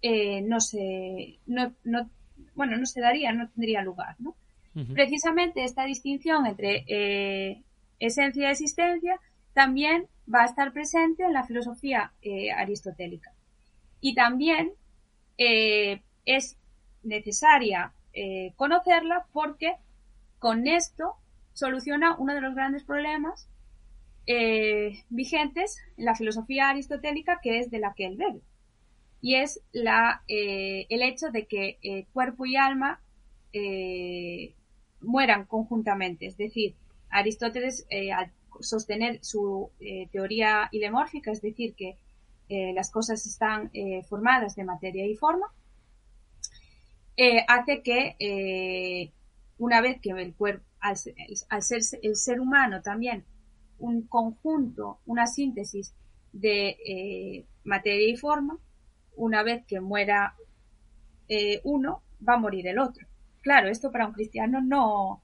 [0.00, 2.08] eh, no se, no, no,
[2.54, 4.30] bueno, no se daría, no tendría lugar, ¿no?
[4.74, 4.94] Uh -huh.
[4.94, 7.62] Precisamente esta distinción entre eh,
[7.98, 9.20] esencia y existencia
[9.52, 13.32] también va a estar presente en la filosofía eh, aristotélica.
[14.00, 14.72] Y también
[15.38, 16.56] eh, es
[17.02, 19.74] necesaria eh, conocerla porque
[20.38, 21.16] con esto
[21.52, 23.48] soluciona uno de los grandes problemas
[24.26, 28.40] eh, vigentes en la filosofía aristotélica que es de la que él bebe.
[29.22, 33.00] Y es la, eh, el hecho de que eh, cuerpo y alma
[35.00, 36.26] mueran conjuntamente.
[36.26, 36.74] Es decir,
[37.10, 38.10] Aristóteles, eh,
[38.60, 41.96] sostener su eh, teoría ilemórfica, es decir, que
[42.74, 43.70] las cosas están
[44.08, 45.54] formadas de materia y forma,
[47.46, 49.12] hace que
[49.58, 53.24] una vez que el cuerpo, al, ser el ser humano también
[53.80, 55.94] un conjunto, una síntesis
[56.32, 58.58] de eh, materia y forma,
[59.16, 60.34] una vez que muera
[61.28, 63.06] eh, uno, va a morir el otro.
[63.40, 65.22] Claro, esto para un cristiano no,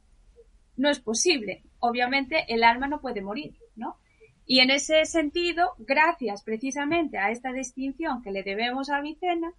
[0.77, 1.63] no es posible.
[1.89, 3.97] Obviamente el alma no puede morir, ¿no?
[4.47, 9.53] Y en ese sentido, gracias precisamente a esta distinción que le debemos a Vicena,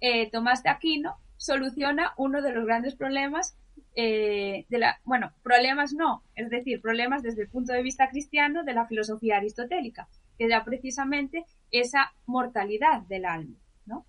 [0.00, 3.58] eh, Tomás de Aquino soluciona uno de los grandes problemas
[3.96, 8.64] eh, de la, bueno, problemas no, es decir, problemas desde el punto de vista cristiano
[8.64, 14.04] de la filosofía aristotélica, que era precisamente esa mortalidad del alma, ¿no?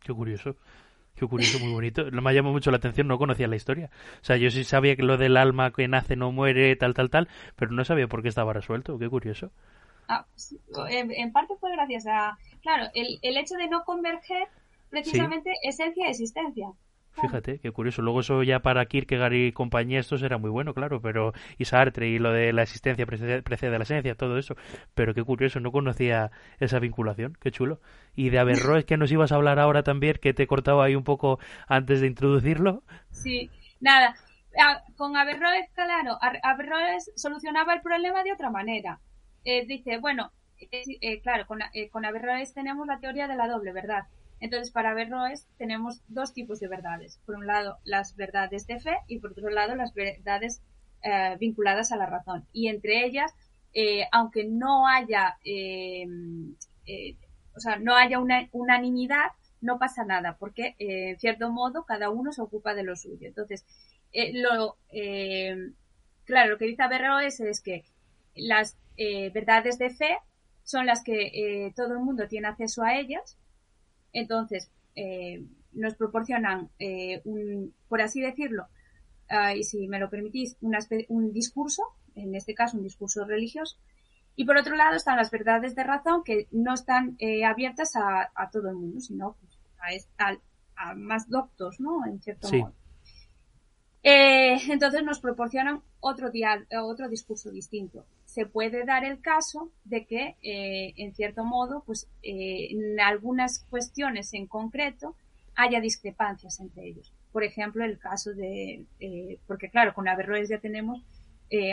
[0.00, 0.56] Qué curioso.
[1.14, 2.10] Qué curioso, muy bonito.
[2.10, 3.90] No me llamó mucho la atención, no conocía la historia.
[4.20, 7.10] O sea, yo sí sabía que lo del alma que nace no muere, tal, tal,
[7.10, 8.98] tal, pero no sabía por qué estaba resuelto.
[8.98, 9.50] Qué curioso.
[10.08, 10.60] Ah, sí,
[10.90, 14.48] en, en parte fue gracias a, claro, el, el hecho de no converger
[14.90, 16.66] precisamente esencia y existencia.
[16.66, 16.76] Claro.
[17.14, 18.02] Fíjate, qué curioso.
[18.02, 22.08] Luego eso ya para Kierkegaard y compañía esto será muy bueno, claro, pero y Sartre
[22.08, 24.56] y lo de la existencia precede, precede a la esencia, todo eso.
[24.94, 27.80] Pero qué curioso, no conocía esa vinculación, qué chulo.
[28.16, 30.94] Y de Averroes que nos ibas a hablar ahora también, que te he cortado ahí
[30.96, 31.38] un poco
[31.68, 32.82] antes de introducirlo.
[33.10, 33.50] Sí,
[33.80, 34.16] nada.
[34.58, 39.00] A- Con Averroes, claro, Ar- Averroes solucionaba el problema de otra manera.
[39.44, 40.32] Eh, dice, bueno,
[40.70, 44.04] eh, claro, con, eh, con Averroes tenemos la teoría de la doble verdad.
[44.40, 47.20] Entonces, para Averroes tenemos dos tipos de verdades.
[47.24, 50.60] Por un lado, las verdades de fe y por otro lado, las verdades
[51.04, 52.44] eh, vinculadas a la razón.
[52.52, 53.32] Y entre ellas,
[53.72, 55.38] eh, aunque no haya,
[57.54, 62.32] o sea, no haya una unanimidad, no pasa nada, porque en cierto modo cada uno
[62.32, 63.28] se ocupa de lo suyo.
[63.28, 63.64] Entonces,
[64.12, 64.76] lo,
[66.24, 67.84] claro, lo que dice Averroes es que
[68.34, 70.18] las verdades de fe
[70.64, 71.26] son las que
[71.66, 73.36] eh, todo el mundo tiene acceso a ellas.
[74.12, 78.66] Entonces, eh, nos proporcionan eh, un, por así decirlo,
[79.56, 81.82] y si me lo permitís, una un discurso,
[82.14, 83.78] en este caso un discurso religioso.
[84.36, 88.50] Y por otro lado están las verdades de razón que no están abiertas a, a
[88.50, 90.36] todo el mundo, sino pues, a,
[90.76, 92.04] a más doctos, ¿no?
[92.04, 92.58] En cierto Sí.
[92.58, 92.74] modo.
[94.02, 96.30] Entonces nos proporcionan otro,
[96.82, 98.04] otro discurso distinto.
[98.32, 103.66] Se puede dar el caso de que, eh, en cierto modo, pues eh, en algunas
[103.68, 105.14] cuestiones en concreto
[105.54, 107.12] haya discrepancias entre ellos.
[107.30, 111.04] Por ejemplo, el caso de, eh, porque claro, con Averroes ya tenemos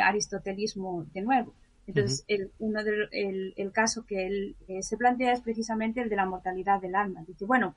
[0.03, 1.53] aristotelismo de nuevo.
[1.87, 6.25] Entonces, el, uno el, el caso que él se plantea es precisamente el de la
[6.25, 7.23] mortalidad del alma.
[7.25, 7.75] Dice, bueno,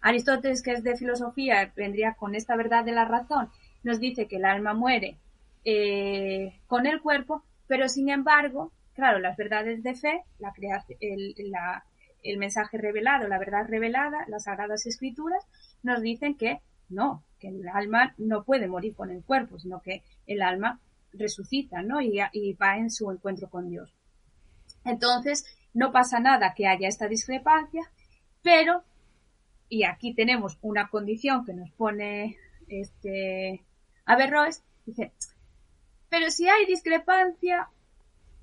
[0.00, 3.50] Aristóteles, que es de filosofía, vendría con esta verdad de la razón,
[3.82, 5.18] nos dice que el alma muere
[6.66, 10.24] con el cuerpo, pero sin embargo, claro, las verdades de fe,
[11.00, 15.42] el, mensaje revelado, la verdad revelada, las sagradas escrituras,
[15.82, 16.60] nos dicen que
[16.90, 20.80] no, que el alma no puede morir con el cuerpo, sino que el alma
[21.14, 22.02] resucita, ¿no?
[22.02, 23.90] Y, y va en su encuentro con Dios.
[24.84, 27.90] Entonces, no pasa nada que haya esta discrepancia,
[28.42, 28.84] pero,
[29.70, 32.36] y aquí tenemos una condición que nos pone
[32.68, 33.64] este
[34.04, 35.12] Averroes, dice,
[36.12, 37.70] pero si hay discrepancia,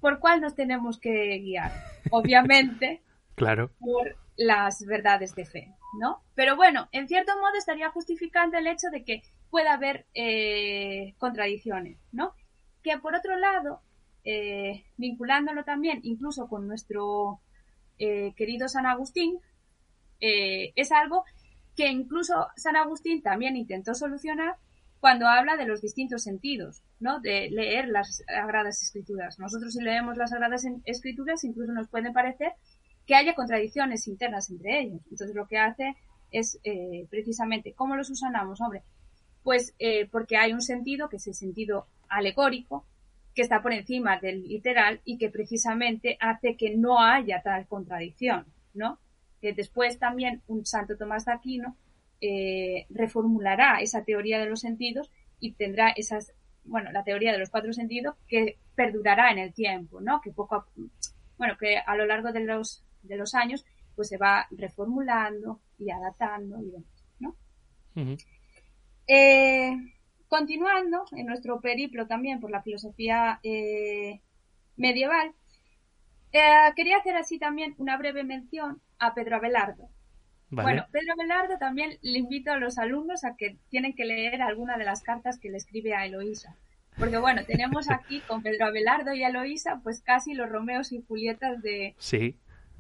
[0.02, 1.72] ¿por cuál nos tenemos que guiar?
[2.10, 3.04] Obviamente,
[3.36, 3.70] Claro.
[3.80, 6.24] por las verdades de fe, ¿no?
[6.34, 12.00] Pero bueno, en cierto modo estaría justificando el hecho de que pueda haber eh, contradicciones,
[12.12, 12.34] ¿no?
[12.82, 13.82] Que por otro lado,
[14.24, 17.40] eh, vinculándolo también incluso con nuestro
[18.00, 19.38] eh, querido San Agustín,
[20.22, 21.24] eh, es algo
[21.76, 24.56] que incluso San Agustín también intentó solucionar
[25.00, 27.20] cuando habla de los distintos sentidos, ¿no?
[27.20, 29.40] De leer las Sagradas Escrituras.
[29.40, 32.54] Nosotros si leemos las Sagradas Escrituras incluso nos puede parecer
[33.06, 35.02] que haya contradicciones internas entre ellos.
[35.10, 35.96] Entonces lo que hace
[36.32, 38.84] es eh, precisamente cómo los usanamos, hombre,
[39.44, 42.86] pues eh, porque hay un sentido que es el sentido alegórico
[43.34, 48.46] que está por encima del literal y que precisamente hace que no haya tal contradicción,
[48.74, 49.00] ¿no?
[49.40, 51.78] Que después también un Santo Tomás de Aquino
[52.22, 57.50] eh, reformulará esa teoría de los sentidos y tendrá esas, bueno, la teoría de los
[57.50, 60.22] cuatro sentidos que perdurará en el tiempo, ¿no?
[60.22, 60.66] Que poco a,
[61.38, 63.66] bueno, que a lo largo de los, de los años
[63.96, 67.36] pues se va reformulando y adaptando y demás, ¿no?
[67.96, 68.18] Ujú.
[69.08, 69.76] Eh,
[70.28, 74.22] continuando en nuestro periplo también por la filosofía eh,
[74.78, 75.34] medieval,
[76.32, 79.90] eh, quería hacer así también una breve mención a Pedro Abelardo.
[80.52, 80.68] Vale.
[80.70, 84.78] Bueno, Pedro Abelardo también le invito a los alumnos a que tienen que leer alguna
[84.78, 86.56] de las cartas que le escribe a Eloísa.
[86.98, 91.62] Porque bueno, tenemos aquí con Pedro Abelardo y Eloísa pues casi los Romeos y Julietas
[91.62, 92.36] de, Sí.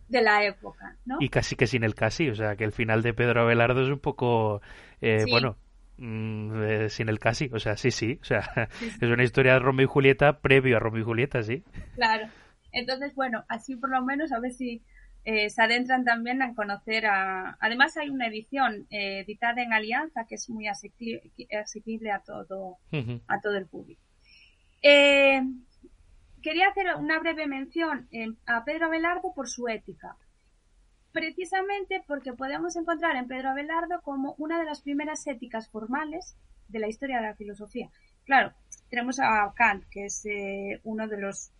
[0.07, 1.17] de la época, ¿no?
[1.19, 3.89] Y casi que sin el casi, o sea, que el final de Pedro Abelardo es
[3.89, 4.61] un poco,
[5.01, 5.31] eh, Sí.
[5.31, 5.55] bueno,
[5.97, 8.97] mm, eh, sin el casi, o sea, sí, sí, o sea, Sí, sí.
[9.05, 11.63] es una historia de Romeo y Julieta previo a Romeo y Julieta, sí.
[11.95, 12.27] Claro.
[12.71, 14.81] Entonces, bueno, así por lo menos a ver si
[15.25, 17.57] eh, se adentran también a conocer a...
[17.59, 21.21] Además hay una edición eh, editada en Alianza que es muy asequi-
[21.61, 22.77] asequible a todo,
[23.27, 24.01] a todo el público.
[24.81, 25.41] Eh,
[26.41, 28.07] quería hacer una breve mención
[28.45, 30.15] a Pedro Abelardo por su ética.
[31.11, 36.79] Precisamente porque podemos encontrar en Pedro Abelardo como una de las primeras éticas formales de
[36.79, 37.89] la historia de la filosofía.
[38.25, 38.53] Claro,
[38.89, 40.23] tenemos a Kant, que es
[40.83, 41.51] uno de los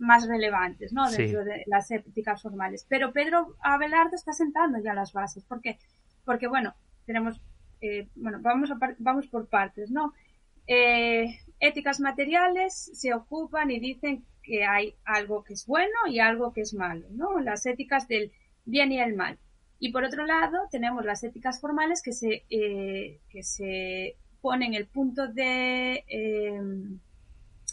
[0.00, 1.08] más relevantes, ¿no?
[1.08, 1.22] Sí.
[1.22, 2.86] Dentro de las éticas formales.
[2.88, 5.44] Pero Pedro Abelardo está sentando ya las bases.
[5.44, 5.78] ¿Por qué?
[6.24, 6.74] Porque, bueno,
[7.06, 7.40] tenemos,
[7.80, 10.12] eh, bueno, vamos, a vamos por partes, ¿no?
[10.66, 16.52] Eh, éticas materiales se ocupan y dicen que hay algo que es bueno y algo
[16.52, 17.40] que es malo, ¿no?
[17.40, 18.32] Las éticas del
[18.64, 19.38] bien y el mal.
[19.78, 24.86] Y por otro lado, tenemos las éticas formales que se, eh, que se ponen el
[24.86, 26.60] punto de, eh,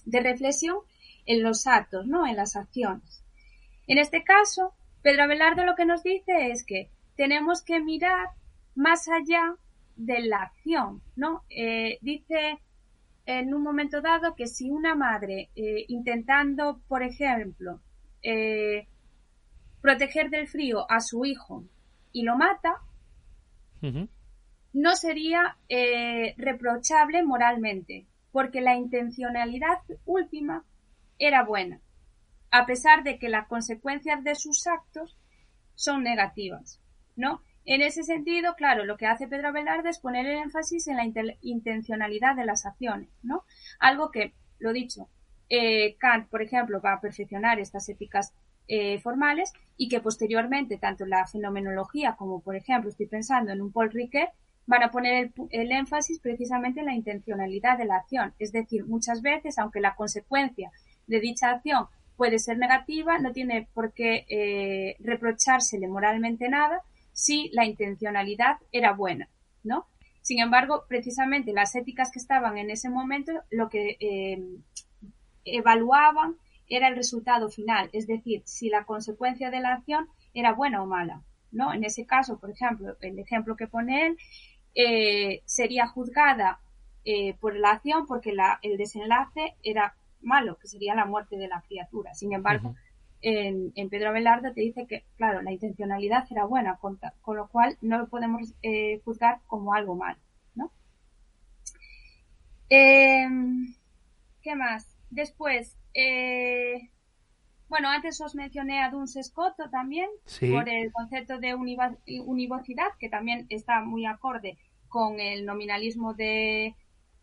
[0.06, 0.78] de reflexión
[1.26, 2.26] en los actos, ¿no?
[2.26, 3.24] En las acciones.
[3.88, 8.30] En este caso, Pedro Abelardo lo que nos dice es que tenemos que mirar
[8.76, 9.56] más allá
[9.96, 11.44] de la acción, ¿no?
[11.50, 12.60] Eh, dice
[13.26, 17.80] en un momento dado que si una madre eh, intentando, por ejemplo,
[18.22, 18.88] eh,
[19.82, 21.64] proteger del frío a su hijo
[22.12, 22.82] y lo mata,
[24.74, 25.58] no sería
[26.38, 30.66] reprochable moralmente, porque la intencionalidad última
[31.20, 31.82] era buena,
[32.52, 35.18] a pesar de que las consecuencias de sus actos
[35.76, 36.82] son negativas,
[37.16, 37.42] ¿no?
[37.66, 41.36] En ese sentido, claro, lo que hace Pedro Abelardo es poner el énfasis en la
[41.42, 43.44] intencionalidad de las acciones, ¿no?
[43.80, 45.10] Algo que, lo dicho,
[45.50, 48.34] eh, Kant, por ejemplo, va a perfeccionar estas éticas
[48.68, 53.72] eh, formales y que posteriormente, tanto la fenomenología como, por ejemplo, estoy pensando en un
[53.72, 54.30] Paul Ricoeur,
[54.68, 58.34] van a poner el, el énfasis precisamente en la intencionalidad de la acción.
[58.40, 60.72] Es decir, muchas veces, aunque la consecuencia
[61.08, 66.82] de dicha acción puede ser negativa, no tiene por qué eh, reprochársele moralmente nada
[67.12, 69.30] si la intencionalidad era buena,
[69.64, 69.88] ¿no?
[70.22, 74.44] Sin embargo, precisamente las éticas que estaban en ese momento lo que eh,
[75.44, 76.38] evaluaban
[76.68, 80.88] era el resultado final, es decir, si la consecuencia de la acción era buena o
[80.88, 81.74] mala, ¿no?
[81.74, 84.18] En ese caso, por ejemplo, el ejemplo que pone él,
[84.74, 86.60] eh, sería juzgada
[87.06, 89.96] eh, por la acción porque la, el desenlace era
[90.26, 92.14] malo, que sería la muerte de la criatura.
[92.14, 92.76] Sin embargo,
[93.22, 97.00] en, en Pedro Abelardo te dice que, claro, la intencionalidad era buena, con,
[97.36, 100.20] lo cual no lo podemos eh, juzgar como algo malo,
[100.56, 100.72] ¿no?
[102.70, 103.74] Em,
[104.42, 104.96] ¿Qué más?
[105.10, 106.90] Después, eh,
[107.68, 110.52] bueno, antes os mencioné a Duns Scotto también, Sí.
[110.52, 114.58] por el concepto de univocidad, que también está muy acorde
[114.88, 116.76] con el nominalismo de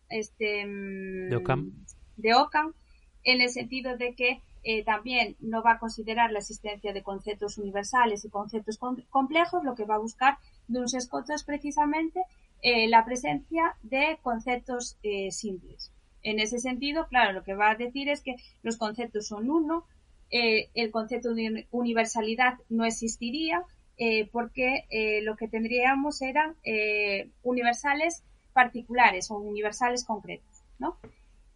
[0.09, 1.71] este mm, De Ockham.
[2.17, 2.73] de Ockham,
[3.23, 7.57] en el sentido de que eh, también no va a considerar la existencia de conceptos
[7.57, 12.21] universales y conceptos com- complejos, lo que va a buscar Duns Scotto es precisamente
[12.61, 15.91] eh, la presencia de conceptos eh, simples.
[16.21, 19.85] En ese sentido, claro, lo que va a decir es que los conceptos son uno,
[20.29, 23.61] el concepto de uni- universalidad no existiría,
[24.31, 24.85] porque
[25.21, 26.55] lo que tendríamos eran
[27.43, 30.97] universales particulares o universales concretos, ¿no?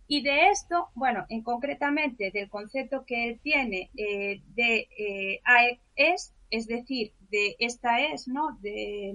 [0.07, 5.81] Y de esto, bueno, en concretamente del concepto que él tiene eh, de eh, AE
[5.95, 8.57] es, es decir, de esta es, ¿no?
[8.61, 9.13] De,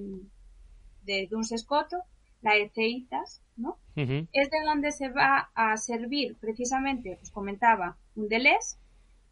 [1.05, 1.97] de Duns Scotto,
[2.43, 3.78] la eceitas, ¿no?
[3.95, 8.76] Es de donde se va a servir precisamente, os comentaba, un Deleuze,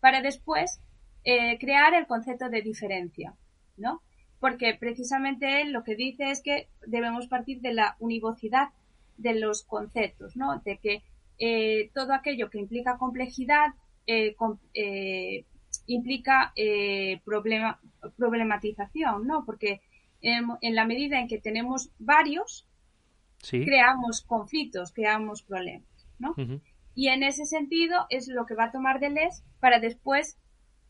[0.01, 0.81] para después
[1.25, 3.35] eh, crear el concepto de diferencia,
[3.77, 4.03] ¿no?
[4.39, 8.69] Porque precisamente él lo que dice es que debemos partir de la univocidad
[9.19, 10.61] de los conceptos, ¿no?
[10.61, 11.03] De que
[11.41, 13.69] eh, todo aquello que implica complejidad
[14.07, 15.45] eh, com- eh,
[15.87, 17.81] implica eh, problema,
[18.17, 19.45] problematización, ¿no?
[19.45, 19.81] Porque
[20.23, 22.67] en, en la medida en que tenemos varios,
[23.43, 23.65] Sí.
[23.65, 25.89] creamos conflictos, creamos problemas,
[26.19, 26.35] ¿no?
[26.95, 30.37] Y en ese sentido es lo que va a tomar Deleuze para después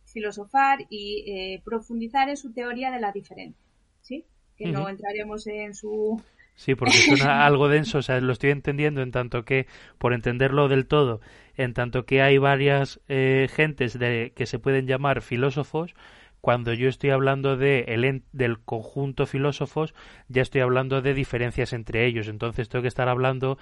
[0.04, 3.62] filosofar y eh, profundizar en su teoría de la diferencia,
[4.02, 4.24] ¿sí?
[4.56, 6.20] Que no entraremos en su...
[6.60, 10.68] Sí, porque suena algo denso, o sea, lo estoy entendiendo en tanto que, por entenderlo
[10.68, 11.22] del todo,
[11.56, 15.94] en tanto que hay varias eh, gentes de, que se pueden llamar filósofos,
[16.42, 19.94] cuando yo estoy hablando de el del conjunto filósofos,
[20.28, 22.28] ya estoy hablando de diferencias entre ellos.
[22.28, 23.56] Entonces tengo que estar hablando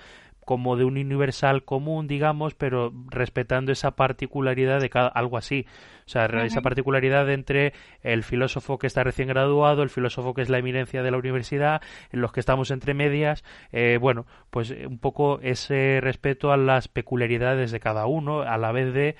[0.49, 5.67] como de un universal común, digamos, pero respetando esa particularidad de cada, algo así.
[6.07, 10.49] O sea, esa particularidad entre el filósofo que está recién graduado, el filósofo que es
[10.49, 11.83] la eminencia de la universidad,
[12.13, 16.57] en los que estamos entre medias, eh, bueno, pues eh, un poco ese respeto a
[16.57, 19.17] las peculiaridades de cada uno, a la vez de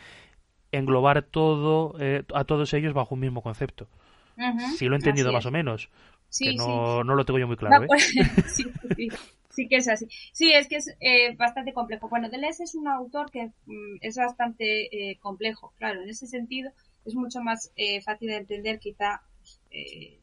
[0.73, 3.87] englobar todo, eh, a todos ellos bajo un mismo concepto.
[4.79, 5.91] Si lo he entendido más o menos,
[6.31, 6.57] Sí, que sí.
[6.57, 7.87] no, no lo tengo yo muy claro, ¿eh?
[7.87, 7.99] por-
[8.57, 9.11] sí, sí,
[9.59, 10.07] sí que es así.
[10.33, 12.09] Sí, es que es eh, bastante complejo.
[12.09, 16.03] Bueno, Deleuze es un autor que mm, es bastante eh, complejo, claro.
[16.03, 16.71] En ese sentido
[17.05, 20.19] es mucho más eh, fácil de entender quizá pues, eh,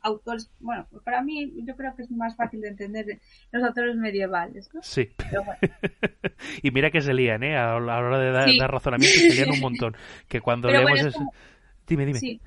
[0.00, 3.20] autores, bueno, para mí yo creo que es más fácil de entender
[3.52, 4.82] los autores medievales, ¿no?
[4.82, 5.08] Sí.
[5.16, 5.58] Pero bueno,
[6.62, 7.56] y mira que se lían, ¿eh?
[7.56, 8.58] A la hora de dar, Sí.
[8.58, 9.96] dar razonamientos se lían un montón.
[10.28, 11.18] Que cuando Pero leemos bueno, es eso...
[11.18, 11.32] como-
[11.86, 12.18] Dime, dime.
[12.18, 12.40] sí.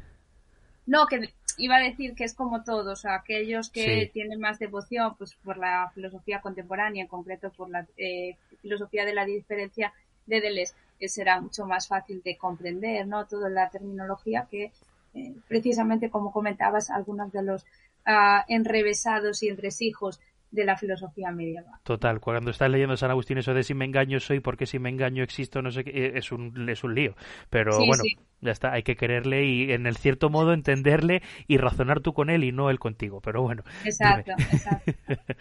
[0.85, 4.09] No, que iba a decir que es como todos, o sea, aquellos que Sí.
[4.13, 9.13] tienen más devoción pues por la filosofía contemporánea, en concreto por la eh, filosofía de
[9.13, 9.93] la diferencia
[10.25, 13.25] de Deleuze, que será mucho más fácil de comprender, ¿no?
[13.25, 14.71] Toda la terminología que
[15.15, 17.65] eh, precisamente como comentabas algunos de los
[18.05, 20.19] ah, enrevesados y entresijos
[20.51, 21.73] de la filosofía medieval.
[21.83, 24.89] Total, cuando estás leyendo San Agustín eso de si me engaño soy, porque si me
[24.89, 27.15] engaño existo, no sé qué, eh, es un, es un lío.
[27.49, 28.17] Pero Sí, bueno, sí.
[28.41, 32.29] ya está, hay que quererle y en el cierto modo entenderle y razonar tú con
[32.29, 33.19] él y no él contigo.
[33.21, 34.91] Pero bueno, Exacto, exacto.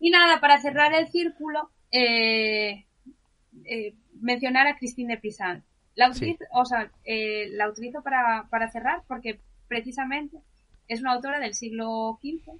[0.00, 2.86] Y nada, para cerrar el círculo, eh,
[3.64, 5.64] eh, mencionar a Christine de Pizan.
[5.96, 10.36] La utilizo, o sea, eh, la utilizo para, para cerrar porque precisamente
[10.86, 12.52] es una autora del siglo XV,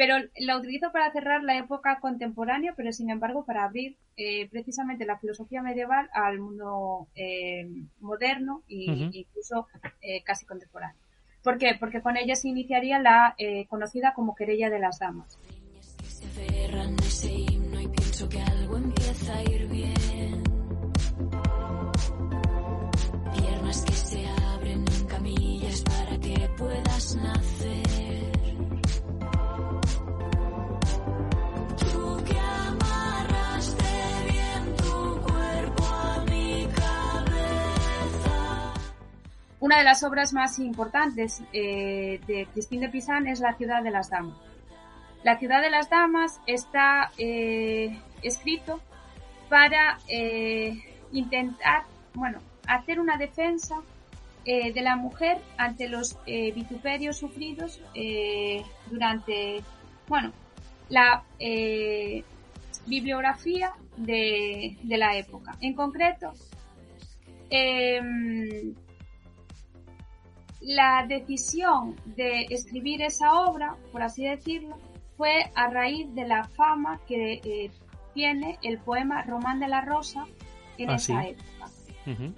[0.00, 5.04] pero la utilizo para cerrar la época contemporánea, pero sin embargo para abrir eh, precisamente
[5.04, 9.10] la filosofía medieval al mundo eh, moderno e Ujú.
[9.12, 9.66] incluso
[10.00, 10.96] eh, casi contemporáneo.
[11.42, 11.76] ¿Por qué?
[11.78, 15.36] Porque con ella se iniciaría la eh, conocida como querella de las damas.
[15.98, 19.79] que se aferran a ese himno y pienso que algo empieza a ir bien.
[39.60, 43.90] Una de las obras más importantes eh, de Christine de Pizan es La ciudad de
[43.90, 44.34] las damas.
[45.22, 48.80] La ciudad de las damas está eh, escrito
[49.50, 50.78] para eh,
[51.12, 51.84] intentar,
[52.14, 53.76] bueno, hacer una defensa
[54.42, 57.80] de la mujer ante los eh, vituperios sufridos
[58.90, 59.62] durante,
[60.08, 60.32] bueno,
[60.88, 61.22] la
[62.86, 65.56] bibliografía de, de la época.
[65.60, 66.32] En concreto,
[67.48, 68.74] em,
[70.60, 74.76] la decisión de escribir esa obra, por así decirlo,
[75.16, 77.70] fue a raíz de la fama que eh,
[78.14, 80.26] tiene el poema Román de la Rosa
[80.78, 81.28] en Ah, esa sí.
[81.28, 82.30] época.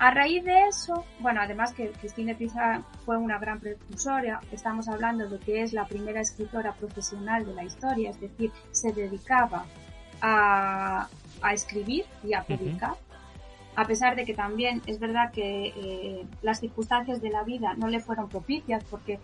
[0.00, 5.28] A raíz de eso, bueno, además que Cristina Pizarro fue una gran precursora, estamos hablando
[5.28, 9.64] de que es la primera escritora profesional de la historia, es decir, se dedicaba
[10.20, 11.08] a,
[11.42, 12.94] a escribir y a publicar,
[13.80, 17.86] a pesar de que también es verdad que eh, las circunstancias de la vida no
[17.86, 19.20] le fueron propicias porque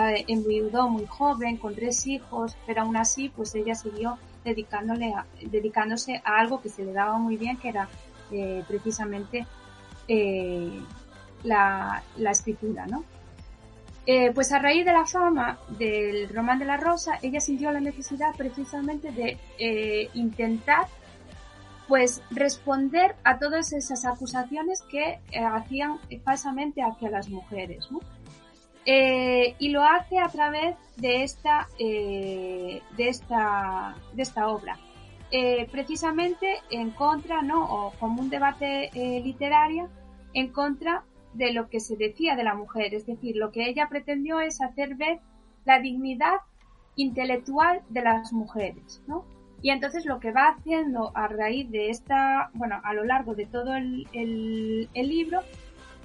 [0.00, 5.26] eh, enviudó muy joven, con tres hijos, pero aún así, pues ella siguió dedicándole a-
[5.50, 7.88] dedicándose a algo que se le daba muy bien, que era
[8.30, 9.46] eh, precisamente
[10.06, 10.78] eh,
[11.42, 13.02] la, la escritura, ¿no?
[14.34, 18.34] Pues a raíz de la fama del Román de la Rosa, ella sintió la necesidad
[18.36, 19.36] precisamente de
[20.14, 20.86] intentar
[21.88, 28.00] pues responder a todas esas acusaciones que eh, hacían falsamente hacia las mujeres, ¿no?
[28.84, 34.78] Eh, y lo hace a través de esta, eh, de esta, de esta obra.
[35.70, 37.64] Precisamente en contra, ¿no?
[37.64, 38.90] O como un debate
[39.22, 39.90] literario
[40.32, 42.94] en contra de lo que se decía de la mujer.
[42.94, 45.20] Es decir, lo que ella pretendió es hacer ver
[45.66, 46.36] la dignidad
[46.96, 49.26] intelectual de las mujeres, ¿no?
[49.60, 53.46] Y entonces lo que va haciendo a raíz de esta, bueno, a lo largo de
[53.46, 55.40] todo el, libro,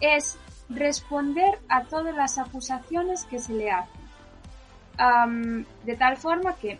[0.01, 0.39] es
[0.69, 5.67] responder a todas las acusaciones que se le hacen.
[5.83, 6.79] De tal forma que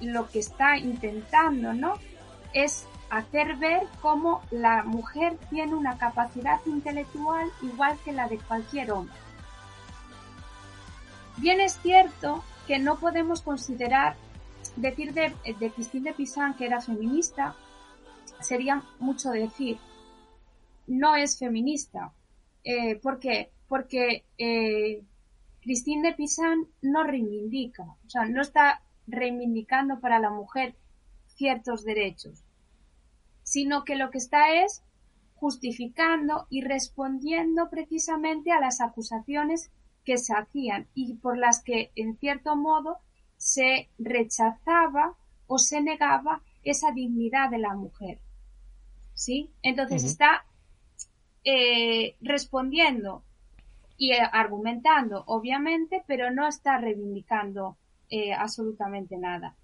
[0.00, 1.94] lo que está intentando, ¿no?
[2.54, 8.92] Es hacer ver cómo la mujer tiene una capacidad intelectual igual que la de cualquier
[8.92, 9.14] hombre.
[11.38, 14.16] Bien es cierto que no podemos considerar,
[14.76, 17.56] decir de, de Christine de Pizan que era feminista,
[18.40, 19.78] sería mucho decir.
[20.86, 22.12] No es feminista.
[22.64, 23.50] Eh, ¿Por qué?
[23.68, 25.02] Porque eh,
[25.64, 30.74] de Pizan no reivindica, o sea, no está reivindicando para la mujer
[31.36, 32.42] ciertos derechos,
[33.42, 34.82] sino que lo que está es
[35.34, 39.70] justificando y respondiendo precisamente a las acusaciones
[40.04, 42.98] que se hacían y por las que, en cierto modo,
[43.38, 45.14] se rechazaba
[45.46, 48.18] o se negaba esa dignidad de la mujer.
[49.14, 49.50] ¿Sí?
[49.62, 50.44] Entonces está
[51.44, 53.24] eh, respondiendo
[53.96, 57.76] y eh, argumentando, obviamente, pero no está reivindicando
[58.10, 59.56] eh, absolutamente nada.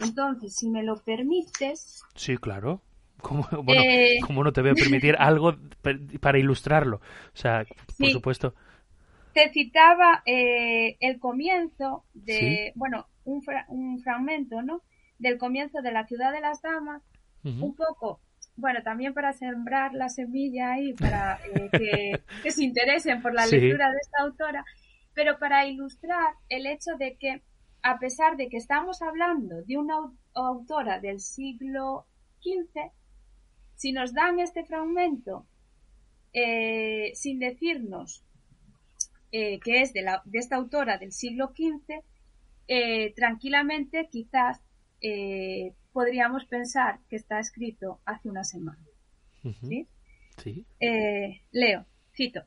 [0.00, 2.80] Entonces, si me lo permites, Sí, claro.
[3.20, 4.18] ¿Cómo, bueno, Eh.
[4.26, 5.56] ¿cómo no te voy a permitir algo
[6.20, 6.96] para ilustrarlo?
[6.96, 7.64] O sea,
[7.98, 8.12] por Sí.
[8.12, 8.54] supuesto.
[9.34, 12.72] te citaba eh, el comienzo de, Sí.
[12.74, 14.82] bueno, un, fra- un fragmento, ¿no?
[15.18, 17.02] Del comienzo de la ciudad de las damas,
[17.44, 18.20] un poco,
[18.56, 23.46] bueno, también para sembrar la semilla ahí, para eh, que, que se interesen por la
[23.46, 23.56] Sí.
[23.58, 24.64] lectura de esta autora,
[25.14, 27.42] pero para ilustrar el hecho de que,
[27.82, 32.06] a pesar de que estamos hablando de una au- autora del siglo
[32.42, 32.90] XV,
[33.74, 35.46] si nos dan este fragmento
[36.32, 38.24] eh, sin decirnos
[39.32, 42.02] eh, que es de, la, de esta autora del siglo XV,
[42.68, 44.62] eh, tranquilamente quizás
[45.00, 48.82] eh, podríamos pensar que está escrito hace una semana.
[49.60, 49.88] ¿sí?
[50.38, 50.64] Sí.
[50.80, 52.42] Eh, leo, cito.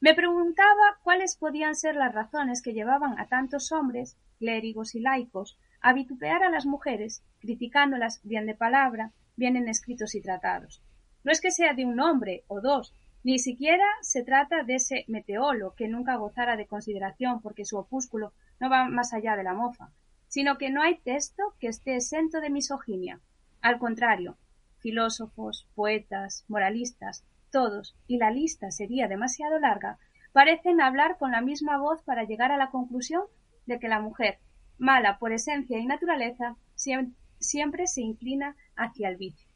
[0.00, 5.58] Me preguntaba cuáles podían ser las razones que llevaban a tantos hombres, clérigos y laicos,
[5.80, 10.82] a vituperar a las mujeres, criticándolas bien de palabra, bien en escritos y tratados.
[11.24, 12.94] No es que sea de un hombre o dos,
[13.24, 18.32] ni siquiera se trata de ese meteolo que nunca gozara de consideración porque su opúsculo
[18.60, 19.90] no va más allá de la mofa,
[20.28, 23.20] sino que no hay texto que esté exento de misoginia.
[23.60, 24.36] Al contrario,
[24.78, 29.98] filósofos, poetas, moralistas, todos, y la lista sería demasiado larga,
[30.32, 33.22] parecen hablar con la misma voz para llegar a la conclusión
[33.66, 34.38] de que la mujer,
[34.78, 39.48] mala por esencia y naturaleza, siem- siempre se inclina hacia el vicio.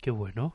[0.00, 0.54] Qué bueno.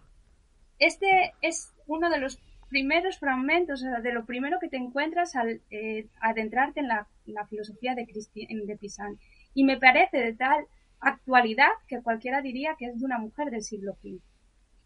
[0.80, 2.38] Este es uno de los
[2.70, 7.08] primeros fragmentos, de lo primero que te encuentras al eh, adentrarte en la,
[7.50, 9.18] filosofía de, de Pisani.
[9.54, 10.66] Y me parece de tal
[11.00, 14.22] actualidad que cualquiera diría que es de una mujer del siglo XV.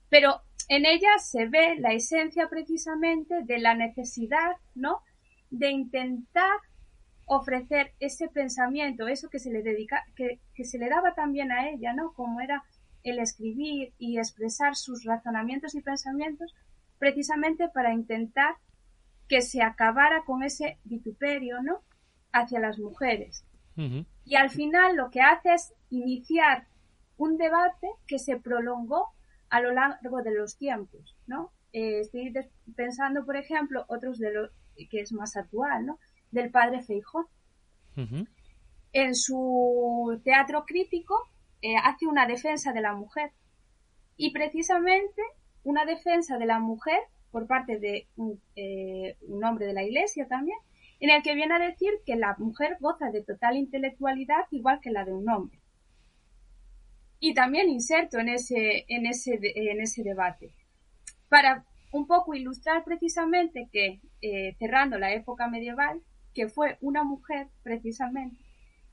[0.09, 5.01] Pero en ella se ve la esencia precisamente de la necesidad, ¿no?
[5.49, 6.57] De intentar
[7.25, 11.69] ofrecer ese pensamiento, eso que se le dedica, que, que se le daba también a
[11.69, 12.13] ella, ¿no?
[12.13, 12.63] Como era
[13.03, 16.53] el escribir y expresar sus razonamientos y pensamientos,
[16.99, 18.55] precisamente para intentar
[19.27, 21.81] que se acabara con ese vituperio, ¿no?
[22.31, 23.45] Hacia las mujeres.
[24.25, 26.67] Y al final lo que hace es iniciar
[27.17, 29.13] un debate que se prolongó
[29.49, 31.51] a lo largo de los tiempos, ¿no?
[31.71, 32.31] Eh, estoy
[32.75, 34.51] pensando, por ejemplo, otros de los
[34.89, 35.99] que es más actual, ¿no?
[36.31, 37.29] Del padre Feijó.
[38.91, 41.15] En su teatro crítico
[41.61, 43.31] eh, hace una defensa de la mujer
[44.17, 45.21] y precisamente
[45.63, 46.99] una defensa de la mujer
[47.31, 50.57] por parte de un, eh, hombre de la Iglesia también,
[50.99, 54.91] en el que viene a decir que la mujer goza de total intelectualidad igual que
[54.91, 55.59] la de un hombre.
[57.19, 60.53] Y también inserto en ese, en ese, en ese debate.
[61.29, 66.01] Para un poco ilustrar precisamente que, eh, cerrando la época medieval,
[66.33, 68.43] que fue una mujer precisamente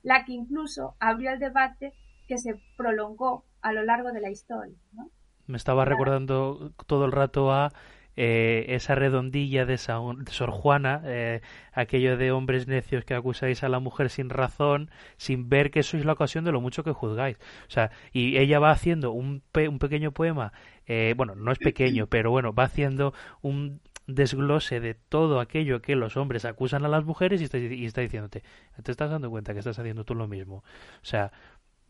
[0.03, 1.93] la que incluso abrió el debate
[2.27, 4.77] que se prolongó a lo largo de la historia.
[4.93, 5.11] ¿no?
[5.51, 7.73] Me estaba recordando todo el rato a
[8.17, 11.41] eh, esa redondilla de, Sa- de Sor Juana, eh,
[11.73, 16.05] aquello de hombres necios que acusáis a la mujer sin razón, sin ver que sois
[16.05, 17.37] la ocasión de lo mucho que juzgáis.
[17.69, 20.53] O sea, y ella va haciendo un, pe- un pequeño poema,
[20.87, 25.95] eh, bueno, no es pequeño, pero bueno, va haciendo un desglose de todo aquello que
[25.95, 28.43] los hombres acusan a las mujeres y está, y está diciéndote,
[28.83, 30.57] ¿te estás dando cuenta que estás haciendo tú lo mismo?
[30.57, 31.31] O sea,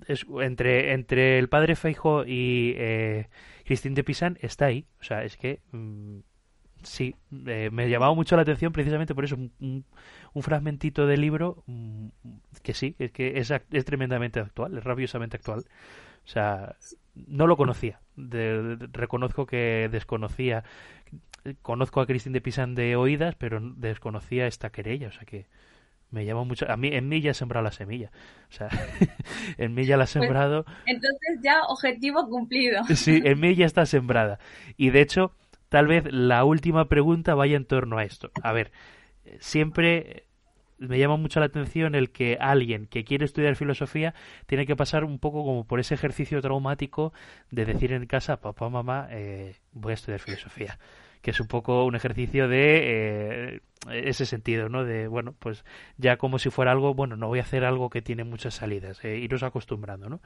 [0.07, 3.29] es, entre, entre el padre Feijo y eh,
[3.65, 4.87] Christine de Pisan está ahí.
[5.01, 6.19] O sea, es que mm,
[6.83, 7.17] sí,
[7.47, 9.37] eh, me llamaba mucho la atención precisamente por eso.
[9.37, 12.09] Un, un- fragmentito de libro mm,
[12.63, 15.65] que sí, es que es, es tremendamente actual, es rabiosamente actual.
[16.25, 16.77] O sea,
[17.15, 18.01] no lo conocía.
[18.17, 20.65] De- reconozco que desconocía.
[21.63, 25.09] Conozco a Christine de Pisan de oídas, pero desconocía esta querella.
[25.09, 25.47] O sea que
[26.11, 26.70] me llama mucho.
[26.70, 28.11] A mí, en mí ya ha sembrado la semilla.
[28.49, 28.69] O sea,
[29.59, 30.65] en mí ya la ha sembrado.
[30.87, 32.82] Entonces ya objetivo cumplido.
[32.95, 34.39] Sí, en mí ya está sembrada.
[34.77, 35.32] Y de hecho,
[35.69, 38.31] tal vez la última pregunta vaya en torno a esto.
[38.43, 38.73] A ver,
[39.39, 40.27] siempre
[40.81, 44.15] me llama mucho la atención el que alguien que quiere estudiar filosofía
[44.47, 47.12] tiene que pasar un poco como por ese ejercicio traumático
[47.51, 50.78] de decir en casa, papá, mamá, eh, voy a estudiar filosofía.
[51.23, 53.61] Que es un poco un ejercicio de eh,
[53.91, 54.85] ese sentido, ¿no?
[54.85, 55.65] De, bueno, pues
[55.97, 59.05] ya como si fuera algo, bueno, no voy a hacer algo que tiene muchas salidas,
[59.05, 60.21] eh, iros acostumbrando, ¿no?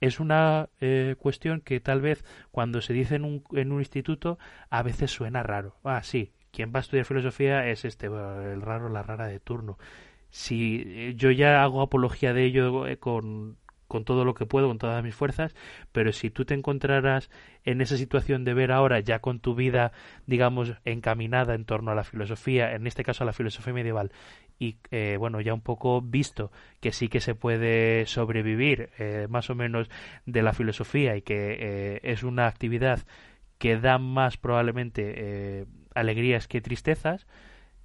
[0.00, 4.38] es una eh, cuestión que tal vez cuando se dice en un, en un instituto
[4.70, 5.76] a veces suena raro.
[5.84, 9.78] Ah, sí, quien va a estudiar filosofía es este, el raro, la rara de turno.
[10.30, 13.56] Si eh, yo ya hago apología de ello eh, con,
[13.88, 15.54] con todo lo que puedo, con todas mis fuerzas,
[15.92, 17.30] pero si tú te encontraras
[17.64, 19.92] en esa situación de ver ahora, ya con tu vida,
[20.26, 24.12] digamos, encaminada en torno a la filosofía, en este caso a la filosofía medieval,
[24.58, 26.50] y eh, bueno, ya un poco visto
[26.80, 29.90] que sí que se puede sobrevivir eh, más o menos
[30.24, 33.00] de la filosofía y que eh, es una actividad
[33.58, 37.26] que da más probablemente eh, alegrías que tristezas,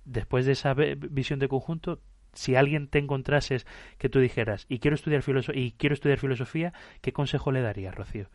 [0.06, 2.00] después de esa visión de conjunto,
[2.34, 3.66] si alguien te encontrases
[3.98, 7.96] que tú dijeras y quiero estudiar filoso y quiero estudiar filosofía, ¿qué consejo le darías,
[7.96, 8.28] Rocío?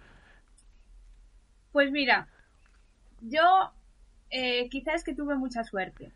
[1.73, 2.29] Pues mira,
[3.21, 3.73] yo
[4.31, 6.13] eh, quizás es que tuve mucha suerte.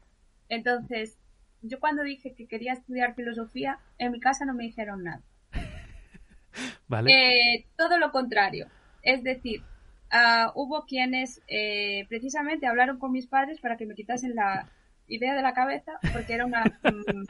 [0.49, 1.19] Entonces,
[1.63, 5.23] yo cuando dije que quería estudiar filosofía, en mi casa no me dijeron nada.
[6.89, 7.11] ¿Vale?
[7.13, 8.69] Eh, todo lo contrario.
[9.03, 9.63] Es decir,
[10.11, 14.69] ah, hubo quienes eh, precisamente hablaron con mis padres para que me quitasen la
[15.07, 17.25] idea de la cabeza, porque era una, mm,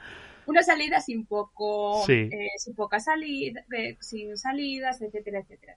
[0.51, 2.28] una salida sin poco, Sí.
[2.32, 5.77] eh, sin poca salida, eh, sin salidas, etcétera, etcétera.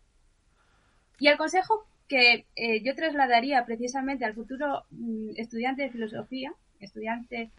[1.19, 7.49] Y el consejo que eh, yo trasladaría precisamente al futuro mm, estudiante de filosofía, estudiante,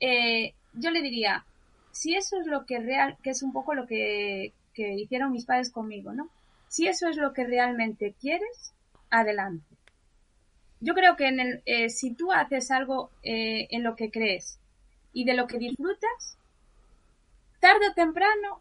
[0.00, 1.44] eh, yo le diría,
[1.92, 5.44] si eso es lo que real, que es un poco lo que, que hicieron mis
[5.44, 6.28] padres conmigo, ¿no?
[6.68, 8.72] Si eso es lo que realmente quieres,
[9.10, 9.66] adelante.
[10.80, 14.58] Yo creo que en el, eh, si tú haces algo eh, en lo que crees
[15.12, 16.36] y de lo que disfrutas,
[17.64, 18.60] tarde o temprano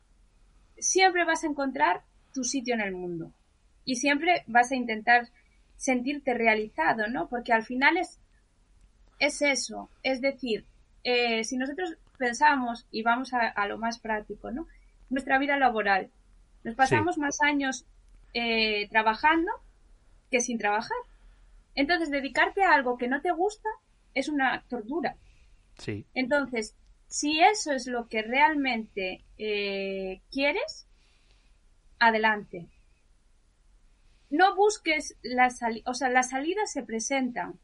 [0.78, 2.04] siempre vas a encontrar
[2.34, 3.34] tu sitio en el mundo
[3.84, 5.28] y siempre vas a intentar
[5.76, 7.28] sentirte realizado, ¿no?
[7.28, 8.22] Porque al final es,
[9.20, 10.66] es eso, es decir,
[11.04, 14.68] eh, si nosotros pensamos y vamos a, a lo más práctico, ¿no?
[15.10, 16.10] Nuestra vida laboral.
[16.64, 17.86] Nos pasamos más años
[18.34, 19.52] eh, trabajando
[20.32, 20.98] que sin trabajar.
[21.76, 23.68] Entonces, dedicarte a algo que no te gusta
[24.14, 25.18] es una tortura.
[25.78, 26.06] Sí.
[26.14, 26.78] Entonces,
[27.14, 30.88] si eso es lo que realmente eh, quieres,
[31.99, 32.65] adelante.
[34.31, 37.60] No busques la salida, o sea, las salidas se presentan.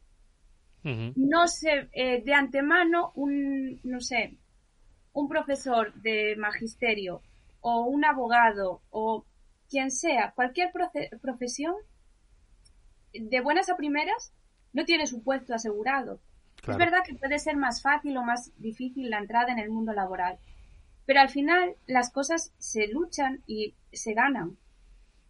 [0.84, 4.38] No se, eh, de antemano, un, no sé,
[5.14, 7.20] un profesor de magisterio
[7.60, 9.26] o un abogado o
[9.68, 10.70] quien sea, cualquier
[11.20, 11.74] profesión,
[13.12, 14.32] de buenas a primeras,
[14.72, 16.20] no tiene su puesto asegurado.
[16.62, 16.78] Claro.
[16.82, 19.92] Es verdad que puede ser más fácil o más difícil la entrada en el mundo
[19.92, 20.38] laboral,
[21.06, 24.56] pero al final las cosas se luchan y se ganan.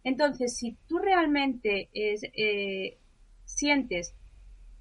[0.03, 2.97] Entonces, si tú realmente es, eh,
[3.45, 4.13] sientes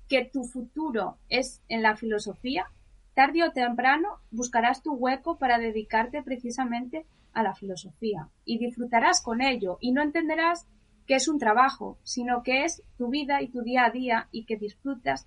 [0.08, 2.66] que tu futuro es en la filosofía,
[3.14, 9.40] tarde o temprano buscarás tu hueco para dedicarte precisamente a la filosofía y disfrutarás con
[9.40, 10.66] ello y no entenderás
[11.06, 14.44] que es un trabajo, sino que es tu vida y tu día a día y
[14.44, 15.26] que disfrutas.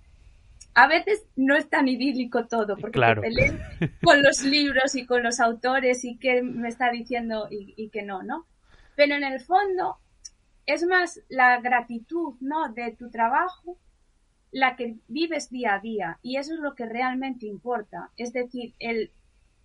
[0.74, 3.22] A veces no es tan idílico todo, porque Claro.
[3.22, 3.30] te
[4.02, 8.02] con los libros y con los autores y que me está diciendo y, y que
[8.02, 8.46] no, ¿no?
[8.96, 9.98] Pero en el fondo
[10.66, 12.72] es más la gratitud, ¿no?
[12.72, 13.78] De tu trabajo
[14.50, 18.10] la que vives día a día y eso es lo que realmente importa.
[18.16, 19.10] Es decir, el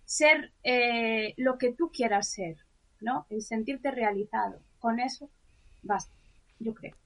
[0.04, 2.56] ser eh, lo que tú quieras ser,
[3.00, 3.26] ¿no?
[3.30, 4.60] El sentirte realizado.
[4.80, 5.30] Con eso
[5.82, 6.12] basta,
[6.58, 6.96] yo creo.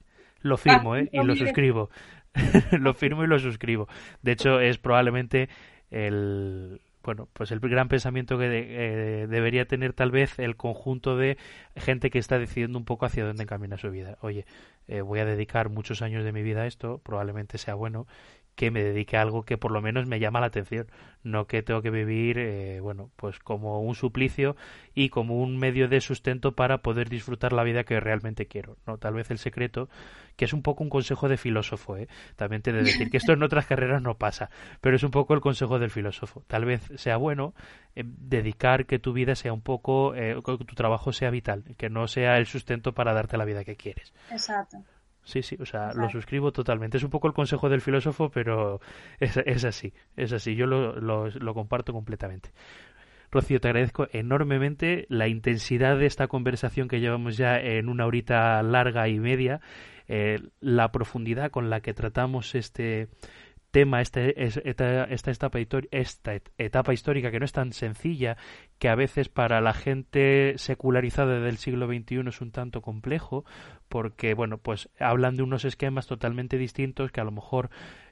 [0.40, 1.09] Lo firmo, ¿eh?
[1.12, 1.90] Y lo suscribo.
[2.73, 3.89] lo firmo y lo suscribo.
[4.23, 5.48] De hecho, es probablemente
[5.90, 8.66] el bueno, pues el gran pensamiento que de-
[9.23, 11.36] eh, debería tener tal vez el conjunto de
[11.77, 14.16] gente que está decidiendo un poco hacia dónde encamina su vida.
[14.23, 14.47] Oye,
[14.89, 18.06] eh, voy a dedicar muchos años de mi vida a esto, probablemente sea bueno
[18.55, 20.86] que me dedique a algo que por lo menos me llama la atención,
[21.22, 24.56] no que tengo que vivir, eh, bueno, pues como un suplicio
[24.94, 28.98] y como un medio de sustento para poder disfrutar la vida que realmente quiero, ¿no?
[28.98, 29.89] Tal vez el secreto,
[30.36, 32.09] que es un poco un consejo de filósofo, ¿eh?
[32.36, 34.51] También te he de decir que esto en otras carreras no pasa,
[34.81, 36.44] pero es un poco el consejo del filósofo.
[36.47, 37.55] Tal vez sea bueno
[37.97, 41.89] eh, dedicar que tu vida sea un poco, eh, que tu trabajo sea vital, que
[41.89, 44.12] no sea el sustento para darte la vida que quieres.
[44.31, 44.78] Exacto.
[45.24, 46.98] Sí, sí, o sea, lo suscribo totalmente.
[46.98, 48.80] Es un poco el consejo del filósofo, pero
[49.18, 50.55] es, es así, es así.
[50.55, 52.51] Yo lo, lo, lo comparto completamente.
[53.30, 58.62] Rocío, te agradezco enormemente la intensidad de esta conversación que llevamos ya en una horita
[58.62, 59.60] larga y media,
[60.06, 63.09] eh, la profundidad con la que tratamos este
[63.74, 65.59] tema, este, es- esta, esta, etapa,
[65.90, 68.36] esta et- etapa histórica que no es tan sencilla,
[68.78, 73.44] que a veces para la gente secularizada del siglo XXI es un tanto complejo,
[73.88, 77.68] porque, bueno, pues hablan de unos esquemas totalmente distintos que a lo mejor,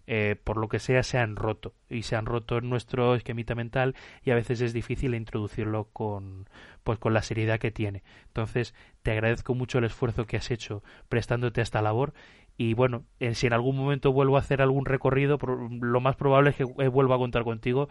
[0.08, 3.54] eh, por lo que sea, se han roto y se han roto en nuestro esquemita
[3.54, 3.94] mental
[4.24, 6.48] y a veces es difícil introducirlo con,
[6.82, 8.02] pues, con la seriedad que tiene.
[8.26, 8.74] Entonces,
[9.04, 12.14] te agradezco mucho el esfuerzo que has hecho prestándote a esta labor
[12.56, 15.38] y bueno, eh, si en algún momento vuelvo a hacer algún recorrido,
[15.80, 17.88] lo más probable es que eh, vuelva a contar contigo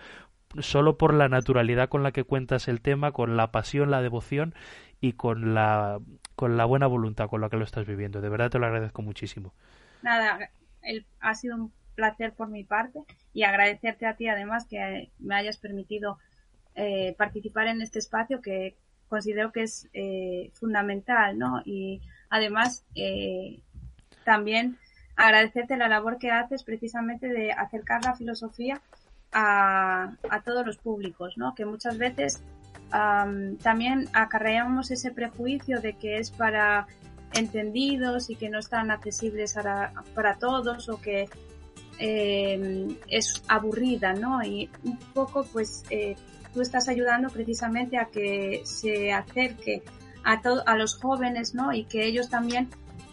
[0.59, 4.53] solo por la naturalidad con la que cuentas el tema, con la pasión, la devoción
[4.99, 5.99] y con la,
[6.35, 8.21] con la buena voluntad con la que lo estás viviendo.
[8.21, 9.53] De verdad te lo agradezco muchísimo.
[10.01, 10.51] Nada,
[11.19, 12.99] ha sido un placer por mi parte
[13.33, 16.17] y agradecerte a ti además que me hayas permitido
[16.75, 18.75] eh, participar en este espacio que
[19.07, 21.61] considero que es eh, fundamental, ¿no?
[21.65, 23.61] Y además eh,
[24.23, 24.77] también
[25.15, 28.81] agradecerte la labor que haces precisamente de acercar la filosofía
[29.31, 31.53] a, a todos los públicos, ¿no?
[31.55, 32.41] Que muchas veces
[32.91, 36.87] am, también acarreamos ese prejuicio de que es para
[37.33, 41.29] entendidos y que no están accesibles para, para todos o que
[41.99, 44.43] eh, es aburrida, ¿no?
[44.43, 46.15] Y un poco, pues, eh,
[46.53, 49.83] tú estás ayudando precisamente a que se acerque
[50.23, 51.73] a, a los jóvenes, ¿no?
[51.73, 52.69] Y que ellos también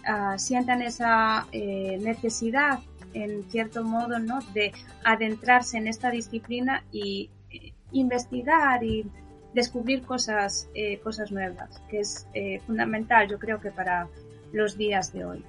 [0.09, 2.81] ah, sientan esa eh, necesidad,
[3.15, 4.41] en cierto modo, ¿no?
[4.55, 4.73] De
[5.05, 9.07] adentrarse en esta disciplina y eh, investigar y
[9.55, 12.27] descubrir cosas, eh, cosas nuevas, que es
[12.67, 14.09] fundamental, yo creo que para
[14.53, 15.45] los días de hoy.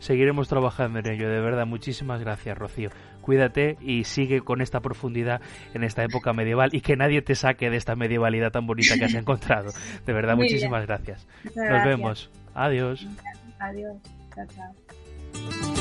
[0.00, 1.66] Seguiremos trabajando en ello, de verdad.
[1.66, 2.90] Muchísimas gracias, Rocío.
[3.20, 5.40] Cuídate y sigue con esta profundidad
[5.74, 9.04] en esta época medieval y que nadie te saque de esta medievalidad tan bonita que
[9.04, 9.70] has encontrado.
[10.06, 11.26] De verdad, Muy muchísimas gracias.
[11.44, 11.84] Muchas Nos gracias.
[11.84, 12.30] vemos.
[12.54, 13.06] Adiós.
[13.60, 13.98] Adiós.
[14.34, 15.77] Chao, chao.